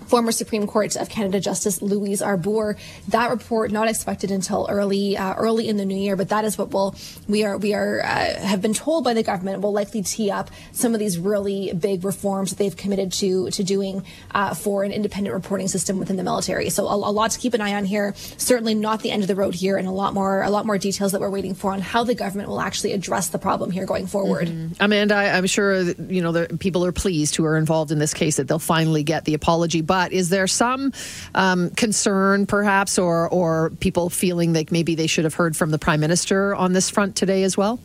former 0.07 0.33
Supreme 0.33 0.67
Court 0.67 0.97
of 0.97 1.09
Canada 1.09 1.41
Justice 1.41 1.81
Louise 1.83 2.23
Arbour. 2.23 2.77
That 3.09 3.31
report 3.31 3.71
not 3.71 3.89
expected 3.89 4.31
until 4.31 4.67
early 4.71 5.17
uh, 5.17 5.35
early 5.35 5.69
in 5.69 5.77
the 5.77 5.85
new 5.85 5.97
year, 5.97 6.17
but 6.17 6.29
that 6.29 6.45
is 6.45 6.59
what 6.59 6.71
will 6.71 6.95
we 7.29 7.45
are 7.45 7.57
we 7.57 7.75
are 7.75 8.01
uh, 8.03 8.41
have 8.41 8.61
been 8.61 8.75
told 8.75 9.05
by 9.05 9.15
the 9.15 9.23
government 9.23 9.63
will 9.63 9.73
likely 9.73 10.03
tee 10.03 10.31
up 10.31 10.51
some 10.73 10.95
of 10.95 11.01
these 11.01 11.19
really 11.19 11.73
big 11.73 12.05
reforms 12.05 12.51
that 12.51 12.59
they've 12.59 12.77
committed 12.77 13.13
to 13.13 13.51
to 13.51 13.65
doing 13.65 14.05
uh, 14.33 14.55
for 14.55 14.85
an 14.85 14.93
independent 14.93 15.35
reporting 15.35 15.69
system 15.69 15.99
within 15.99 16.17
the 16.17 16.23
military. 16.23 16.71
So 16.71 16.87
a, 16.87 16.95
a, 16.95 17.13
lot 17.15 17.31
to 17.33 17.39
keep 17.39 17.55
an 17.55 17.61
eye 17.61 17.75
on 17.75 17.85
here. 17.85 18.15
Certainly 18.37 18.75
not 18.75 19.01
the 19.01 19.11
end 19.11 19.23
of 19.23 19.29
the 19.29 19.35
road 19.35 19.55
here, 19.55 19.77
and 19.77 19.89
a 19.89 19.93
lot 19.93 20.15
more 20.15 20.43
a 20.43 20.51
lot 20.51 20.67
more 20.67 20.79
details 20.79 21.13
that 21.13 21.21
we're 21.21 21.31
waiting 21.31 21.55
for 21.55 21.73
on 21.73 21.81
how 21.81 22.05
the 22.05 22.15
government 22.15 22.49
will 22.49 22.61
actually 22.61 22.93
address 22.93 23.29
the 23.29 23.39
problem 23.39 23.71
here 23.71 23.87
going 23.87 24.07
forward. 24.07 24.49
Mm-hmm. 24.49 24.75
Amanda, 24.81 25.15
I'm 25.15 25.47
sure 25.47 25.81
you 25.81 26.21
know 26.21 26.33
the 26.33 26.57
people 26.59 26.85
are 26.85 26.93
pleased 26.93 27.37
who 27.37 27.45
are 27.45 27.57
involved 27.57 27.91
in 27.91 27.99
this 27.99 28.15
case 28.15 28.37
that 28.37 28.49
they'll 28.49 28.59
finally 28.59 29.03
get 29.03 29.25
the 29.25 29.35
apology, 29.35 29.81
but 29.81 29.94
but 29.95 30.13
is 30.13 30.29
there 30.29 30.49
some 30.49 30.93
um, 31.37 31.71
concern, 31.71 32.47
perhaps, 32.47 32.99
or 32.99 33.29
or 33.29 33.71
people 33.79 34.11
feeling 34.11 34.53
like 34.53 34.73
maybe 34.73 34.97
they 34.97 35.07
should 35.07 35.23
have 35.23 35.35
heard 35.35 35.57
from 35.57 35.71
the 35.71 35.79
prime 35.79 36.01
minister 36.01 36.53
on 36.53 36.73
this 36.73 36.91
front 36.91 37.15
today 37.15 37.45
as 37.45 37.57
well? 37.57 37.79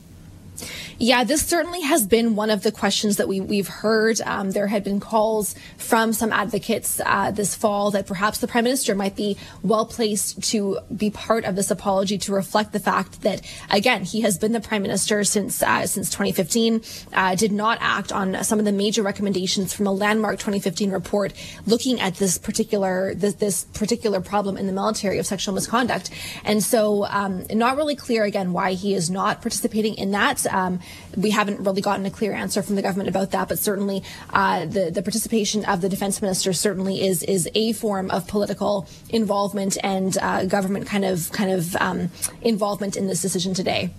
Yeah, 1.01 1.23
this 1.23 1.45
certainly 1.45 1.79
has 1.79 2.05
been 2.05 2.35
one 2.35 2.49
of 2.49 2.61
the 2.61 2.73
questions 2.73 3.15
that 3.17 3.29
we, 3.29 3.39
we've 3.39 3.69
heard. 3.69 4.19
Um, 4.19 4.51
there 4.51 4.67
had 4.67 4.83
been 4.83 4.99
calls 4.99 5.55
from 5.77 6.11
some 6.11 6.33
advocates 6.33 6.99
uh, 7.05 7.31
this 7.31 7.55
fall 7.55 7.89
that 7.91 8.05
perhaps 8.05 8.39
the 8.39 8.49
prime 8.49 8.65
minister 8.65 8.93
might 8.95 9.15
be 9.15 9.37
well 9.63 9.85
placed 9.85 10.43
to 10.51 10.79
be 10.93 11.09
part 11.09 11.45
of 11.45 11.55
this 11.55 11.71
apology 11.71 12.17
to 12.17 12.33
reflect 12.33 12.73
the 12.73 12.81
fact 12.81 13.21
that, 13.21 13.41
again, 13.71 14.03
he 14.03 14.19
has 14.21 14.37
been 14.37 14.51
the 14.51 14.59
prime 14.59 14.81
minister 14.81 15.23
since 15.23 15.63
uh, 15.63 15.87
since 15.87 16.09
2015, 16.09 16.81
uh, 17.13 17.33
did 17.33 17.53
not 17.53 17.77
act 17.79 18.11
on 18.11 18.43
some 18.43 18.59
of 18.59 18.65
the 18.65 18.73
major 18.73 19.01
recommendations 19.01 19.71
from 19.73 19.87
a 19.87 19.93
landmark 19.93 20.37
2015 20.37 20.91
report 20.91 21.31
looking 21.65 22.01
at 22.01 22.15
this 22.15 22.37
particular 22.37 23.15
this, 23.15 23.35
this 23.35 23.63
particular 23.63 24.19
problem 24.19 24.57
in 24.57 24.67
the 24.67 24.73
military 24.73 25.17
of 25.17 25.25
sexual 25.25 25.55
misconduct, 25.55 26.09
and 26.43 26.61
so 26.61 27.05
um, 27.05 27.45
not 27.51 27.77
really 27.77 27.95
clear 27.95 28.25
again 28.25 28.51
why 28.51 28.73
he 28.73 28.93
is 28.93 29.09
not 29.09 29.41
participating 29.41 29.95
in 29.95 30.11
that. 30.11 30.45
Um, 30.47 30.81
we 31.15 31.31
haven't 31.31 31.59
really 31.59 31.81
gotten 31.81 32.05
a 32.05 32.11
clear 32.11 32.33
answer 32.33 32.61
from 32.61 32.75
the 32.75 32.81
government 32.81 33.09
about 33.09 33.31
that, 33.31 33.49
but 33.49 33.59
certainly 33.59 34.03
uh, 34.31 34.65
the 34.65 34.91
the 34.91 35.01
participation 35.01 35.65
of 35.65 35.81
the 35.81 35.89
defense 35.89 36.21
minister 36.21 36.53
certainly 36.53 37.01
is 37.01 37.23
is 37.23 37.49
a 37.55 37.73
form 37.73 38.11
of 38.11 38.27
political 38.27 38.87
involvement 39.09 39.77
and 39.83 40.17
uh, 40.17 40.45
government 40.45 40.85
kind 40.85 41.05
of 41.05 41.31
kind 41.31 41.51
of 41.51 41.75
um, 41.77 42.09
involvement 42.41 42.95
in 42.95 43.07
this 43.07 43.21
decision 43.21 43.53
today. 43.53 43.89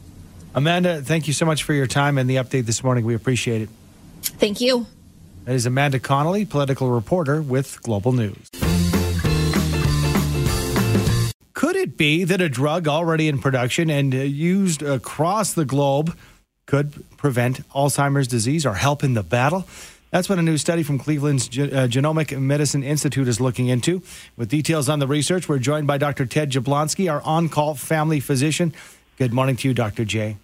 Amanda, 0.54 1.00
thank 1.00 1.26
you 1.26 1.32
so 1.32 1.46
much 1.46 1.62
for 1.62 1.74
your 1.74 1.86
time 1.86 2.18
and 2.18 2.28
the 2.28 2.36
update 2.36 2.66
this 2.66 2.82
morning. 2.82 3.04
We 3.04 3.14
appreciate 3.14 3.62
it. 3.62 3.68
Thank 4.22 4.60
you. 4.60 4.86
That 5.44 5.54
is 5.54 5.64
Amanda 5.64 5.98
Connolly, 5.98 6.44
political 6.44 6.90
reporter 6.90 7.40
with 7.40 7.80
Global 7.82 8.12
News. 8.12 8.50
Could 11.54 11.76
it 11.76 11.96
be 11.96 12.24
that 12.24 12.40
a 12.40 12.48
drug 12.48 12.88
already 12.88 13.28
in 13.28 13.38
production 13.38 13.90
and 13.90 14.14
uh, 14.14 14.18
used 14.18 14.82
across 14.82 15.52
the 15.52 15.64
globe 15.64 16.16
could 16.70 17.04
prevent 17.16 17.68
Alzheimer's 17.70 18.28
disease 18.28 18.64
or 18.64 18.74
help 18.74 19.02
in 19.02 19.14
the 19.14 19.24
battle? 19.24 19.66
That's 20.12 20.28
what 20.28 20.38
a 20.38 20.42
new 20.42 20.56
study 20.56 20.84
from 20.84 21.00
Cleveland's 21.00 21.48
Ge- 21.48 21.58
uh, 21.58 21.88
Genomic 21.88 22.38
Medicine 22.40 22.84
Institute 22.84 23.26
is 23.26 23.40
looking 23.40 23.66
into. 23.66 24.02
With 24.36 24.48
details 24.48 24.88
on 24.88 25.00
the 25.00 25.08
research, 25.08 25.48
we're 25.48 25.58
joined 25.58 25.88
by 25.88 25.98
Dr. 25.98 26.26
Ted 26.26 26.52
Jablonski, 26.52 27.10
our 27.10 27.20
on 27.22 27.48
call 27.48 27.74
family 27.74 28.20
physician. 28.20 28.72
Good 29.18 29.32
morning 29.32 29.56
to 29.56 29.68
you, 29.68 29.74
Dr. 29.74 30.04
J. 30.04 30.36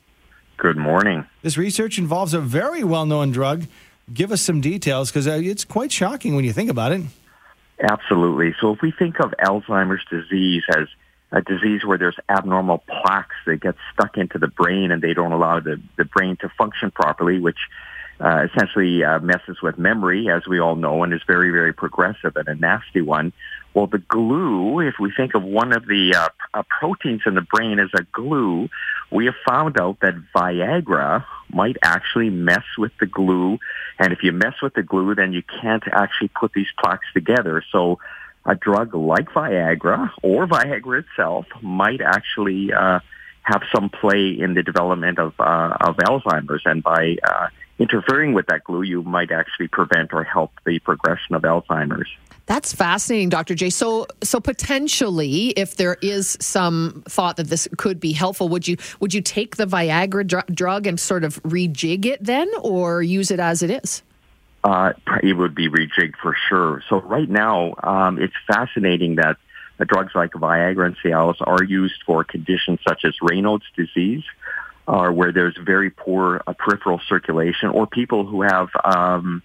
Good 0.56 0.76
morning. 0.76 1.25
This 1.42 1.56
research 1.56 1.97
involves 1.97 2.35
a 2.35 2.40
very 2.40 2.83
well 2.83 3.06
known 3.06 3.30
drug. 3.30 3.66
Give 4.12 4.33
us 4.33 4.42
some 4.42 4.61
details 4.61 5.12
because 5.12 5.28
uh, 5.28 5.40
it's 5.40 5.64
quite 5.64 5.92
shocking 5.92 6.35
when 6.35 6.45
you 6.45 6.52
think 6.52 6.71
about 6.71 6.90
it. 6.90 7.02
Absolutely. 7.80 8.52
So 8.61 8.73
if 8.73 8.83
we 8.83 8.90
think 8.90 9.21
of 9.21 9.33
Alzheimer's 9.45 10.04
disease 10.11 10.64
as 10.76 10.88
a 11.33 11.42
disease 11.42 11.85
where 11.85 11.99
there's 11.99 12.16
abnormal 12.28 12.78
plaques 12.78 13.37
that 13.47 13.61
get 13.61 13.75
stuck 13.92 14.16
into 14.16 14.38
the 14.38 14.47
brain 14.47 14.90
and 14.90 15.02
they 15.02 15.14
don't 15.14 15.33
allow 15.33 15.61
the, 15.61 15.80
the 15.97 16.04
brain 16.04 16.37
to 16.40 16.49
function 16.56 16.90
properly, 16.90 17.40
which 17.40 17.59
uh, 18.21 18.47
essentially 18.50 19.04
uh, 19.04 19.18
messes 19.18 19.61
with 19.62 19.78
memory, 19.78 20.30
as 20.30 20.47
we 20.47 20.59
all 20.59 20.76
know, 20.76 21.02
and 21.02 21.12
is 21.12 21.21
very, 21.26 21.50
very 21.50 21.73
progressive 21.73 22.37
and 22.37 22.49
a 22.49 22.54
nasty 22.54 23.02
one. 23.02 23.33
Well, 23.75 23.88
the 23.88 23.99
glue, 23.99 24.80
if 24.80 24.95
we 24.99 25.12
think 25.14 25.35
of 25.35 25.42
one 25.42 25.76
of 25.76 25.85
the 25.87 26.14
uh, 26.16 26.28
uh, 26.54 26.62
proteins 26.80 27.23
in 27.26 27.35
the 27.35 27.42
brain 27.42 27.78
as 27.78 27.90
a 27.92 28.04
glue, 28.04 28.71
we 29.11 29.26
have 29.26 29.35
found 29.47 29.78
out 29.78 30.00
that 30.00 30.14
Viagra 30.35 31.26
might 31.50 31.76
actually 31.83 32.30
mess 32.30 32.64
with 32.78 32.92
the 32.99 33.06
glue. 33.06 33.59
And 33.99 34.14
if 34.14 34.23
you 34.23 34.33
mess 34.33 34.54
with 34.62 34.73
the 34.73 34.83
glue, 34.83 35.14
then 35.14 35.35
you 35.35 35.42
can't 35.42 35.85
actually 35.92 36.28
put 36.28 36.54
these 36.54 36.68
plaques 36.83 37.06
together. 37.12 37.62
So 37.71 37.99
a 38.46 38.54
drug 38.54 38.94
like 38.94 39.28
Viagra 39.30 40.10
or 40.22 40.46
Viagra 40.46 41.04
itself 41.04 41.46
might 41.62 42.00
actually 42.00 42.72
uh, 42.72 43.00
have 43.42 43.62
some 43.74 43.90
play 43.90 44.36
in 44.38 44.54
the 44.54 44.62
development 44.62 45.18
of, 45.18 45.34
uh, 45.38 45.76
of 45.80 45.96
Alzheimer's. 45.96 46.62
And 46.64 46.82
by 46.82 47.16
uh, 47.28 47.48
interfering 47.78 48.32
with 48.32 48.46
that 48.46 48.64
glue, 48.64 48.82
you 48.82 49.02
might 49.02 49.30
actually 49.30 49.68
prevent 49.68 50.12
or 50.12 50.24
help 50.24 50.52
the 50.64 50.78
progression 50.78 51.34
of 51.34 51.42
Alzheimer's. 51.42 52.08
That's 52.46 52.72
fascinating, 52.72 53.28
Dr. 53.28 53.56
J. 53.56 53.70
So, 53.70 54.06
so 54.22 54.38
potentially, 54.38 55.48
if 55.50 55.76
there 55.76 55.96
is 56.00 56.38
some 56.40 57.02
thought 57.08 57.36
that 57.38 57.48
this 57.48 57.66
could 57.76 57.98
be 57.98 58.12
helpful, 58.12 58.48
would 58.50 58.68
you 58.68 58.76
would 59.00 59.12
you 59.12 59.20
take 59.20 59.56
the 59.56 59.66
Viagra 59.66 60.24
dr- 60.24 60.46
drug 60.54 60.86
and 60.86 60.98
sort 60.98 61.24
of 61.24 61.42
rejig 61.42 62.06
it 62.06 62.22
then, 62.22 62.48
or 62.62 63.02
use 63.02 63.32
it 63.32 63.40
as 63.40 63.64
it 63.64 63.70
is? 63.70 64.04
Uh, 64.66 64.92
it 65.23 65.35
would 65.35 65.54
be 65.54 65.68
rejigged 65.68 66.16
for 66.20 66.35
sure. 66.49 66.82
So 66.88 67.00
right 67.00 67.30
now, 67.30 67.75
um, 67.85 68.18
it's 68.18 68.35
fascinating 68.49 69.14
that 69.23 69.37
uh, 69.78 69.85
drugs 69.85 70.11
like 70.12 70.32
Viagra 70.32 70.87
and 70.87 70.96
Cialis 70.96 71.37
are 71.40 71.62
used 71.62 72.02
for 72.04 72.25
conditions 72.25 72.80
such 72.87 73.04
as 73.04 73.14
Raynaud's 73.23 73.70
disease, 73.76 74.25
or 74.88 75.12
where 75.12 75.30
there's 75.30 75.56
very 75.56 75.90
poor 75.90 76.42
uh, 76.49 76.52
peripheral 76.52 77.00
circulation, 77.08 77.68
or 77.68 77.87
people 77.87 78.26
who 78.26 78.42
have 78.42 78.68
um, 78.85 79.40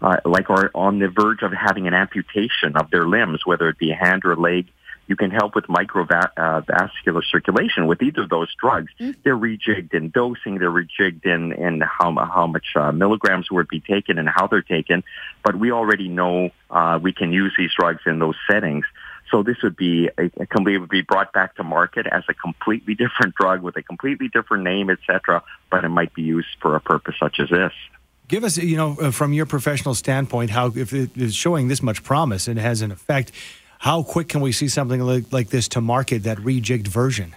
uh, 0.00 0.16
like 0.24 0.48
are 0.48 0.70
on 0.74 1.00
the 1.00 1.08
verge 1.08 1.42
of 1.42 1.52
having 1.52 1.86
an 1.86 1.92
amputation 1.92 2.76
of 2.76 2.90
their 2.90 3.06
limbs, 3.06 3.40
whether 3.44 3.68
it 3.68 3.76
be 3.76 3.90
a 3.90 3.94
hand 3.94 4.24
or 4.24 4.32
a 4.32 4.40
leg. 4.40 4.68
You 5.06 5.16
can 5.16 5.30
help 5.30 5.54
with 5.54 5.66
microvascular 5.66 7.22
circulation 7.30 7.86
with 7.86 8.02
either 8.02 8.22
of 8.22 8.28
those 8.28 8.52
drugs. 8.60 8.90
Mm-hmm. 8.98 9.20
They're 9.22 9.36
rejigged 9.36 9.94
in 9.94 10.10
dosing. 10.10 10.58
They're 10.58 10.70
rejigged 10.70 11.24
in, 11.24 11.52
in 11.52 11.80
how, 11.80 12.14
how 12.14 12.46
much 12.46 12.66
uh, 12.74 12.92
milligrams 12.92 13.50
would 13.50 13.68
be 13.68 13.80
taken 13.80 14.18
and 14.18 14.28
how 14.28 14.46
they're 14.46 14.62
taken. 14.62 15.04
But 15.44 15.56
we 15.56 15.70
already 15.70 16.08
know 16.08 16.50
uh, 16.70 16.98
we 17.00 17.12
can 17.12 17.32
use 17.32 17.54
these 17.56 17.70
drugs 17.78 18.00
in 18.06 18.18
those 18.18 18.36
settings. 18.50 18.84
So 19.30 19.42
this 19.42 19.56
would 19.62 19.76
be 19.76 20.08
a, 20.18 20.30
a 20.38 20.46
complete 20.46 20.78
would 20.78 20.88
be 20.88 21.02
brought 21.02 21.32
back 21.32 21.56
to 21.56 21.64
market 21.64 22.06
as 22.06 22.24
a 22.28 22.34
completely 22.34 22.94
different 23.02 23.34
drug 23.34 23.62
with 23.62 23.76
a 23.76 23.82
completely 23.82 24.28
different 24.28 24.64
name, 24.64 24.90
etc. 24.90 25.42
But 25.70 25.84
it 25.84 25.88
might 25.88 26.14
be 26.14 26.22
used 26.22 26.48
for 26.60 26.76
a 26.76 26.80
purpose 26.80 27.14
such 27.18 27.40
as 27.40 27.48
this. 27.50 27.72
Give 28.28 28.42
us, 28.42 28.58
you 28.58 28.76
know, 28.76 28.96
uh, 29.00 29.10
from 29.12 29.32
your 29.32 29.46
professional 29.46 29.94
standpoint, 29.94 30.50
how 30.50 30.72
if 30.74 30.92
it 30.92 31.16
is 31.16 31.34
showing 31.34 31.68
this 31.68 31.80
much 31.80 32.02
promise 32.02 32.48
and 32.48 32.58
has 32.58 32.82
an 32.82 32.90
effect, 32.90 33.30
how 33.78 34.02
quick 34.02 34.28
can 34.28 34.40
we 34.40 34.52
see 34.52 34.68
something 34.68 35.00
like, 35.00 35.32
like 35.32 35.48
this 35.48 35.68
to 35.68 35.80
market 35.80 36.24
that 36.24 36.38
rejigged 36.38 36.88
version? 36.88 37.34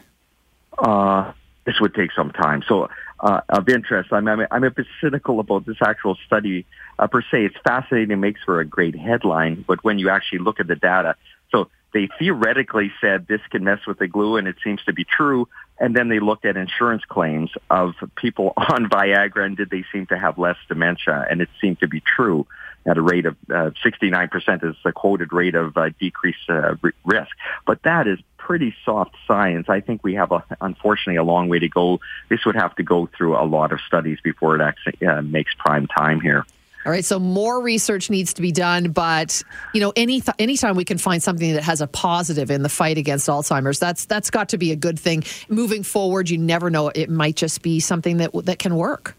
Uh, 0.77 1.31
this 1.65 1.79
would 1.79 1.93
take 1.93 2.11
some 2.13 2.31
time. 2.31 2.63
So, 2.67 2.89
uh, 3.19 3.41
of 3.49 3.67
interest, 3.67 4.13
I'm, 4.13 4.27
I'm, 4.27 4.47
I'm 4.49 4.63
a 4.63 4.71
bit 4.71 4.87
cynical 5.01 5.39
about 5.39 5.65
this 5.65 5.77
actual 5.81 6.17
study 6.25 6.65
uh, 6.97 7.07
per 7.07 7.21
se. 7.21 7.45
It's 7.45 7.57
fascinating, 7.63 8.11
it 8.11 8.15
makes 8.15 8.41
for 8.43 8.61
a 8.61 8.65
great 8.65 8.95
headline, 8.95 9.65
but 9.67 9.83
when 9.83 9.99
you 9.99 10.09
actually 10.09 10.39
look 10.39 10.59
at 10.59 10.67
the 10.67 10.77
data, 10.77 11.15
so 11.51 11.69
they 11.93 12.07
theoretically 12.17 12.91
said 13.01 13.27
this 13.27 13.41
can 13.49 13.63
mess 13.63 13.79
with 13.85 13.99
the 13.99 14.07
glue, 14.07 14.37
and 14.37 14.47
it 14.47 14.55
seems 14.63 14.81
to 14.83 14.93
be 14.93 15.03
true. 15.03 15.47
And 15.79 15.95
then 15.95 16.09
they 16.09 16.19
looked 16.19 16.45
at 16.45 16.55
insurance 16.55 17.03
claims 17.05 17.51
of 17.69 17.95
people 18.15 18.53
on 18.57 18.89
Viagra, 18.89 19.45
and 19.45 19.57
did 19.57 19.69
they 19.69 19.83
seem 19.91 20.05
to 20.07 20.17
have 20.17 20.37
less 20.37 20.57
dementia? 20.67 21.25
And 21.29 21.41
it 21.41 21.49
seemed 21.59 21.79
to 21.81 21.87
be 21.87 22.01
true 22.01 22.47
at 22.85 22.97
a 22.97 23.01
rate 23.01 23.25
of 23.25 23.35
uh, 23.49 23.71
69% 23.83 24.63
is 24.63 24.75
the 24.83 24.91
quoted 24.91 25.33
rate 25.33 25.55
of 25.55 25.77
uh, 25.77 25.89
decreased 25.99 26.49
uh, 26.49 26.75
risk. 27.03 27.31
But 27.65 27.83
that 27.83 28.07
is 28.07 28.19
pretty 28.37 28.75
soft 28.83 29.15
science. 29.27 29.69
I 29.69 29.79
think 29.79 30.03
we 30.03 30.15
have, 30.15 30.31
a, 30.31 30.43
unfortunately, 30.61 31.17
a 31.17 31.23
long 31.23 31.49
way 31.49 31.59
to 31.59 31.69
go. 31.69 31.99
This 32.29 32.45
would 32.45 32.55
have 32.55 32.75
to 32.75 32.83
go 32.83 33.07
through 33.15 33.37
a 33.37 33.45
lot 33.45 33.71
of 33.71 33.79
studies 33.81 34.19
before 34.23 34.55
it 34.55 34.61
actually 34.61 35.05
uh, 35.07 35.21
makes 35.21 35.53
prime 35.53 35.87
time 35.87 36.19
here. 36.21 36.45
All 36.85 36.93
right, 36.93 37.03
so 37.03 37.19
more 37.19 37.61
research 37.61 38.09
needs 38.09 38.33
to 38.33 38.41
be 38.41 38.53
done, 38.53 38.91
but 38.91 39.43
you 39.73 39.81
know, 39.81 39.91
any 39.97 40.21
th- 40.21 40.35
anytime 40.39 40.77
we 40.77 40.85
can 40.85 40.97
find 40.97 41.21
something 41.21 41.53
that 41.53 41.63
has 41.63 41.81
a 41.81 41.87
positive 41.87 42.49
in 42.49 42.63
the 42.63 42.69
fight 42.69 42.97
against 42.97 43.27
Alzheimer's, 43.27 43.79
that's 43.79 44.05
that's 44.05 44.29
got 44.29 44.49
to 44.49 44.57
be 44.57 44.71
a 44.71 44.77
good 44.77 44.97
thing. 44.97 45.25
Moving 45.49 45.83
forward, 45.83 46.29
you 46.29 46.37
never 46.37 46.69
know; 46.69 46.87
it 46.87 47.09
might 47.09 47.35
just 47.35 47.61
be 47.61 47.81
something 47.81 48.17
that 48.17 48.31
that 48.45 48.59
can 48.59 48.75
work. 48.75 49.15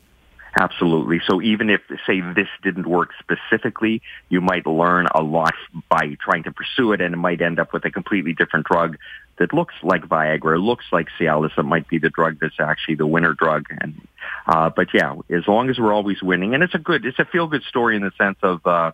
Absolutely. 0.59 1.21
So 1.29 1.41
even 1.41 1.71
if, 1.71 1.81
say, 2.07 2.21
this 2.21 2.49
didn't 2.63 2.87
work 2.87 3.11
specifically, 3.21 4.03
you 4.29 4.41
might 4.41 4.67
learn 4.67 5.07
a 5.15 5.23
lot 5.23 5.55
by 5.89 6.17
trying 6.21 6.43
to 6.45 6.53
pursue 6.53 6.93
it, 6.93 7.01
and 7.01 7.15
it 7.15 7.19
might 7.19 7.41
end 7.41 7.61
up 7.61 7.73
with 7.73 7.85
a 7.85 7.91
completely 7.91 8.33
different 8.33 8.67
drug 8.67 8.97
that 9.39 9.55
looks 9.55 9.75
like 9.83 10.03
Viagra, 10.03 10.63
looks 10.63 10.85
like 10.93 11.09
Cialis. 11.19 11.57
It 11.57 11.65
might 11.65 11.89
be 11.89 11.99
the 11.99 12.11
drug 12.11 12.39
that's 12.41 12.59
actually 12.59 12.97
the 12.97 13.07
winner 13.07 13.33
drug. 13.33 13.67
And 13.81 14.07
uh, 14.47 14.71
but 14.71 14.89
yeah, 14.93 15.15
as 15.31 15.47
long 15.47 15.71
as 15.71 15.79
we're 15.79 15.95
always 15.95 16.23
winning, 16.23 16.55
and 16.55 16.63
it's 16.63 16.75
a 16.75 16.79
good, 16.79 17.07
it's 17.07 17.19
a 17.19 17.25
feel 17.25 17.47
good 17.47 17.63
story 17.65 17.97
in 17.97 18.03
the 18.03 18.13
sense 18.19 18.39
of. 18.43 18.67
Uh, 18.67 18.93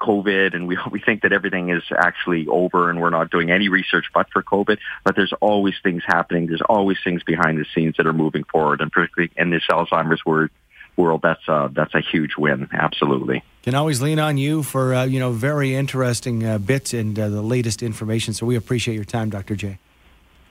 COVID 0.00 0.54
and 0.54 0.68
we 0.68 0.78
we 0.92 1.00
think 1.00 1.22
that 1.22 1.32
everything 1.32 1.70
is 1.70 1.82
actually 1.96 2.46
over 2.46 2.88
and 2.88 3.00
we're 3.00 3.10
not 3.10 3.30
doing 3.30 3.50
any 3.50 3.68
research 3.68 4.04
but 4.14 4.28
for 4.32 4.44
COVID. 4.44 4.78
But 5.04 5.16
there's 5.16 5.32
always 5.40 5.74
things 5.82 6.02
happening. 6.06 6.46
There's 6.46 6.62
always 6.68 6.98
things 7.02 7.24
behind 7.24 7.58
the 7.58 7.66
scenes 7.74 7.96
that 7.96 8.06
are 8.06 8.12
moving 8.12 8.44
forward, 8.44 8.80
and 8.80 8.92
particularly 8.92 9.32
in 9.36 9.50
this 9.50 9.64
Alzheimer's 9.68 10.24
world, 10.24 10.50
world, 10.98 11.20
that's 11.22 11.46
a, 11.48 11.70
that's 11.72 11.94
a 11.94 12.00
huge 12.00 12.32
win. 12.36 12.68
Absolutely. 12.72 13.42
Can 13.62 13.74
always 13.74 14.02
lean 14.02 14.18
on 14.18 14.36
you 14.36 14.62
for 14.62 14.94
uh, 14.94 15.04
you 15.04 15.20
know 15.20 15.32
very 15.32 15.74
interesting 15.74 16.44
uh, 16.44 16.58
bits 16.58 16.92
and 16.92 17.18
uh, 17.18 17.28
the 17.28 17.42
latest 17.42 17.82
information. 17.82 18.34
So 18.34 18.44
we 18.44 18.56
appreciate 18.56 18.94
your 18.94 19.04
time, 19.04 19.30
Dr. 19.30 19.56
J. 19.56 19.78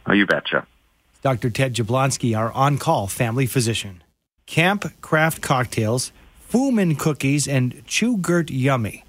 Oh, 0.08 0.14
you 0.14 0.26
betcha. 0.26 0.66
Dr. 1.22 1.50
Ted 1.50 1.74
Jablonski, 1.74 2.38
our 2.38 2.52
on-call 2.54 3.08
family 3.08 3.46
physician. 3.46 4.04
Camp 4.46 4.86
Craft 5.02 5.42
Cocktails, 5.42 6.12
Fooman 6.50 6.98
Cookies, 6.98 7.48
and 7.48 7.86
Chewgurt 7.86 8.50
Yummy. 8.50 9.04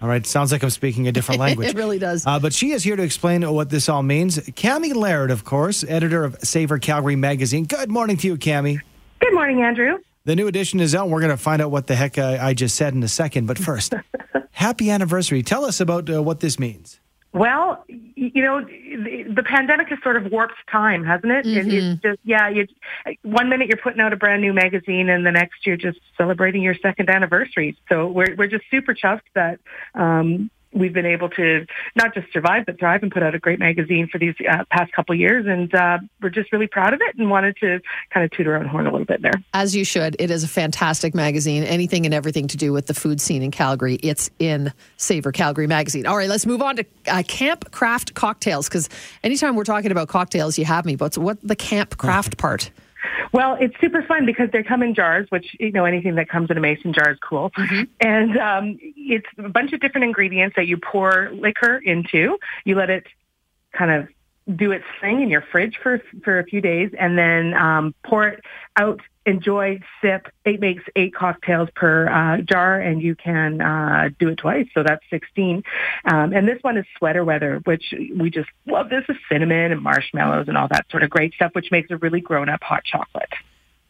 All 0.00 0.08
right, 0.08 0.26
sounds 0.26 0.50
like 0.50 0.62
I'm 0.62 0.70
speaking 0.70 1.06
a 1.08 1.12
different 1.12 1.40
language. 1.46 1.68
it 1.68 1.76
really 1.76 1.98
does. 1.98 2.26
Uh, 2.26 2.38
but 2.40 2.52
she 2.52 2.72
is 2.72 2.82
here 2.82 2.96
to 2.96 3.02
explain 3.02 3.48
what 3.52 3.70
this 3.70 3.88
all 3.88 4.02
means. 4.02 4.38
Camie 4.38 4.94
Leard, 4.94 5.30
of 5.30 5.44
course, 5.44 5.84
editor 5.84 6.24
of 6.24 6.36
Savour 6.42 6.78
Calgary 6.78 7.16
magazine. 7.16 7.64
Good 7.64 7.90
morning 7.90 8.16
to 8.18 8.26
you, 8.26 8.36
Camie. 8.36 8.80
Good 9.20 9.34
morning, 9.34 9.62
Andrew. 9.62 9.98
The 10.24 10.36
new 10.36 10.46
edition 10.46 10.78
is 10.80 10.94
out. 10.94 11.08
We're 11.08 11.20
going 11.20 11.30
to 11.30 11.36
find 11.36 11.60
out 11.60 11.70
what 11.70 11.88
the 11.88 11.96
heck 11.96 12.18
I, 12.18 12.48
I 12.48 12.54
just 12.54 12.76
said 12.76 12.94
in 12.94 13.02
a 13.02 13.08
second. 13.08 13.46
But 13.46 13.58
first, 13.58 13.94
happy 14.52 14.90
anniversary. 14.90 15.42
Tell 15.42 15.64
us 15.64 15.80
about 15.80 16.08
uh, 16.08 16.22
what 16.22 16.40
this 16.40 16.58
means. 16.58 17.00
Well, 17.34 17.82
you 17.88 18.42
know, 18.42 18.62
the, 18.62 19.24
the 19.34 19.42
pandemic 19.42 19.88
has 19.88 19.98
sort 20.02 20.16
of 20.16 20.30
warped 20.30 20.54
time, 20.70 21.02
hasn't 21.02 21.32
it? 21.32 21.46
Mm-hmm. 21.46 21.70
It's 21.70 22.02
just, 22.02 22.18
yeah, 22.24 22.50
you, 22.50 22.66
one 23.22 23.48
minute 23.48 23.68
you're 23.68 23.78
putting 23.78 24.00
out 24.00 24.12
a 24.12 24.16
brand 24.16 24.42
new 24.42 24.52
magazine 24.52 25.08
and 25.08 25.26
the 25.26 25.32
next 25.32 25.66
you're 25.66 25.78
just 25.78 25.98
celebrating 26.18 26.62
your 26.62 26.74
second 26.74 27.08
anniversary. 27.08 27.76
So 27.88 28.06
we're, 28.06 28.34
we're 28.36 28.48
just 28.48 28.64
super 28.70 28.94
chuffed 28.94 29.22
that, 29.34 29.60
um, 29.94 30.50
we've 30.72 30.92
been 30.92 31.06
able 31.06 31.28
to 31.30 31.66
not 31.96 32.14
just 32.14 32.32
survive 32.32 32.66
but 32.66 32.78
thrive 32.78 33.02
and 33.02 33.12
put 33.12 33.22
out 33.22 33.34
a 33.34 33.38
great 33.38 33.58
magazine 33.58 34.08
for 34.10 34.18
these 34.18 34.34
uh, 34.50 34.64
past 34.70 34.92
couple 34.92 35.14
years 35.14 35.46
and 35.46 35.74
uh, 35.74 35.98
we're 36.20 36.30
just 36.30 36.52
really 36.52 36.66
proud 36.66 36.92
of 36.92 37.00
it 37.02 37.16
and 37.16 37.30
wanted 37.30 37.56
to 37.56 37.80
kind 38.12 38.24
of 38.24 38.30
toot 38.30 38.46
our 38.46 38.56
own 38.56 38.66
horn 38.66 38.86
a 38.86 38.90
little 38.90 39.06
bit 39.06 39.22
there 39.22 39.42
As 39.54 39.74
you 39.74 39.84
should. 39.84 40.16
It 40.18 40.30
is 40.30 40.44
a 40.44 40.48
fantastic 40.48 41.14
magazine. 41.14 41.64
Anything 41.64 42.04
and 42.06 42.14
everything 42.14 42.48
to 42.48 42.56
do 42.56 42.72
with 42.72 42.86
the 42.86 42.94
food 42.94 43.20
scene 43.20 43.42
in 43.42 43.50
Calgary, 43.50 43.96
it's 43.96 44.30
in 44.38 44.72
Savour 44.96 45.32
Calgary 45.32 45.66
magazine. 45.66 46.06
All 46.06 46.16
right, 46.16 46.28
let's 46.28 46.46
move 46.46 46.62
on 46.62 46.76
to 46.76 46.84
uh, 47.08 47.22
camp 47.26 47.70
craft 47.70 48.14
cocktails 48.14 48.68
because 48.68 48.88
anytime 49.22 49.56
we're 49.56 49.64
talking 49.64 49.90
about 49.90 50.08
cocktails, 50.08 50.58
you 50.58 50.64
have 50.64 50.84
me. 50.84 50.96
But 50.96 51.16
what 51.18 51.38
the 51.42 51.56
camp 51.56 51.98
craft 51.98 52.38
part? 52.38 52.70
Well, 53.32 53.56
it's 53.58 53.74
super 53.80 54.02
fun 54.02 54.26
because 54.26 54.50
they 54.52 54.62
come 54.62 54.82
in 54.82 54.94
jars, 54.94 55.26
which 55.30 55.56
you 55.58 55.72
know 55.72 55.84
anything 55.86 56.16
that 56.16 56.28
comes 56.28 56.50
in 56.50 56.58
a 56.58 56.60
mason 56.60 56.92
jar 56.92 57.12
is 57.12 57.18
cool. 57.18 57.50
And 58.00 58.38
um, 58.38 58.78
it's 58.80 59.26
a 59.38 59.48
bunch 59.48 59.72
of 59.72 59.80
different 59.80 60.04
ingredients 60.04 60.56
that 60.56 60.66
you 60.66 60.76
pour 60.76 61.30
liquor 61.32 61.76
into. 61.78 62.38
You 62.64 62.74
let 62.74 62.90
it 62.90 63.06
kind 63.72 63.90
of 63.90 64.08
do 64.56 64.72
its 64.72 64.84
thing 65.00 65.22
in 65.22 65.30
your 65.30 65.40
fridge 65.40 65.78
for 65.82 66.02
for 66.22 66.38
a 66.38 66.44
few 66.44 66.60
days, 66.60 66.90
and 66.98 67.16
then 67.16 67.54
um, 67.54 67.94
pour 68.04 68.28
it 68.28 68.40
out. 68.76 69.00
Enjoy, 69.24 69.78
sip. 70.00 70.26
It 70.44 70.58
makes 70.60 70.82
eight 70.96 71.14
cocktails 71.14 71.68
per 71.76 72.08
uh, 72.08 72.38
jar, 72.42 72.80
and 72.80 73.00
you 73.00 73.14
can 73.14 73.60
uh, 73.60 74.08
do 74.18 74.28
it 74.30 74.36
twice. 74.36 74.66
So 74.74 74.82
that's 74.82 75.04
sixteen. 75.10 75.62
Um, 76.04 76.32
and 76.32 76.48
this 76.48 76.58
one 76.62 76.76
is 76.76 76.84
sweater 76.98 77.24
weather, 77.24 77.60
which 77.64 77.94
we 78.16 78.30
just 78.30 78.48
love. 78.66 78.88
This 78.90 79.04
is 79.08 79.16
cinnamon 79.30 79.70
and 79.70 79.80
marshmallows 79.80 80.48
and 80.48 80.58
all 80.58 80.66
that 80.68 80.86
sort 80.90 81.04
of 81.04 81.10
great 81.10 81.34
stuff, 81.34 81.52
which 81.54 81.70
makes 81.70 81.90
a 81.92 81.96
really 81.98 82.20
grown 82.20 82.48
up 82.48 82.62
hot 82.64 82.82
chocolate. 82.84 83.30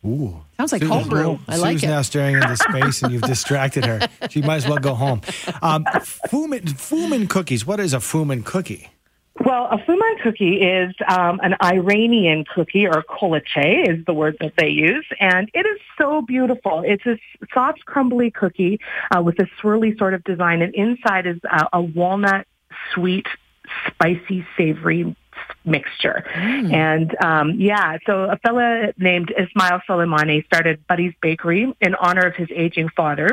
Ooh. 0.05 0.43
Sounds 0.57 0.73
like 0.73 0.83
Susan's 0.83 1.03
homebrew. 1.05 1.21
real- 1.21 1.41
I 1.49 1.57
like 1.57 1.75
Sue's 1.79 1.85
it. 1.85 1.87
now 1.87 2.03
staring 2.03 2.35
into 2.35 2.57
space 2.71 3.03
and 3.03 3.13
you've 3.13 3.23
distracted 3.23 3.85
her. 3.87 4.01
She 4.31 4.43
might 4.43 4.57
as 4.57 4.67
well 4.69 4.79
go 4.79 4.95
home. 4.95 5.23
Um, 5.63 5.85
Fooman, 6.29 6.63
Fooman 6.65 7.29
cookies. 7.31 7.65
What 7.65 7.79
is 7.81 7.95
a 7.95 7.99
Fooman 7.99 8.45
cookie? 8.45 8.91
Well, 9.41 9.67
a 9.71 9.79
Fooman 9.79 10.23
cookie 10.23 10.61
is 10.61 10.95
um, 11.09 11.41
an 11.43 11.57
Iranian 11.63 12.45
cookie, 12.45 12.87
or 12.87 13.03
kolache 13.03 13.89
is 13.89 14.05
the 14.05 14.13
word 14.13 14.37
that 14.41 14.55
they 14.59 14.69
use, 14.69 15.07
and 15.19 15.51
it 15.55 15.67
is 15.67 15.81
so 15.99 16.21
beautiful. 16.21 16.83
It's 16.85 17.05
a 17.07 17.19
soft, 17.53 17.85
crumbly 17.87 18.31
cookie 18.31 18.79
uh, 19.11 19.23
with 19.23 19.39
a 19.39 19.49
swirly 19.61 19.99
sort 19.99 20.13
of 20.13 20.23
design, 20.25 20.61
and 20.61 20.75
inside 20.75 21.27
is 21.27 21.39
uh, 21.51 21.67
a 21.73 21.81
walnut, 21.81 22.47
sweet, 22.95 23.27
spicy, 23.87 24.47
savory 24.57 25.17
mixture. 25.65 26.25
And 26.73 27.17
um, 27.25 27.53
yeah, 27.59 27.99
so 28.07 28.25
a 28.25 28.37
fella 28.37 28.93
named 28.99 29.33
Ismail 29.37 29.81
Soleimani 29.89 30.45
started 30.45 30.87
Buddy's 30.87 31.15
Bakery 31.23 31.75
in 31.81 31.95
honor 31.95 32.27
of 32.27 32.37
his 32.37 32.49
aging 32.55 32.91
father 32.91 33.29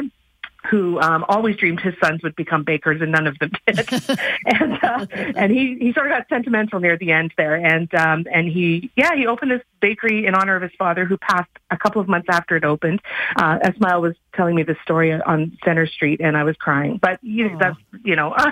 who 0.69 0.99
um, 0.99 1.25
always 1.29 1.55
dreamed 1.55 1.79
his 1.79 1.93
sons 2.03 2.21
would 2.23 2.35
become 2.35 2.63
bakers, 2.63 3.01
and 3.01 3.11
none 3.11 3.27
of 3.27 3.37
them 3.39 3.51
did. 3.65 3.79
and 4.45 4.83
uh, 4.83 5.05
and 5.35 5.51
he 5.51 5.77
he 5.79 5.93
sort 5.93 6.07
of 6.07 6.11
got 6.11 6.27
sentimental 6.29 6.79
near 6.79 6.97
the 6.97 7.11
end 7.11 7.33
there, 7.37 7.55
and 7.55 7.93
um, 7.95 8.25
and 8.31 8.47
he 8.47 8.91
yeah 8.95 9.15
he 9.15 9.25
opened 9.27 9.51
this 9.51 9.61
bakery 9.79 10.25
in 10.25 10.35
honor 10.35 10.55
of 10.55 10.61
his 10.61 10.71
father, 10.77 11.05
who 11.05 11.17
passed 11.17 11.49
a 11.71 11.77
couple 11.77 12.01
of 12.01 12.07
months 12.07 12.27
after 12.29 12.55
it 12.55 12.63
opened. 12.63 13.01
Uh, 13.35 13.59
Esmail 13.59 14.01
was 14.01 14.15
telling 14.35 14.55
me 14.55 14.63
this 14.63 14.77
story 14.83 15.13
on 15.13 15.57
Center 15.63 15.87
Street, 15.87 16.19
and 16.21 16.35
I 16.37 16.43
was 16.43 16.55
crying. 16.57 16.97
But 17.01 17.19
you 17.23 17.49
know, 17.49 17.57
that's 17.59 17.77
you 18.03 18.15
know. 18.15 18.35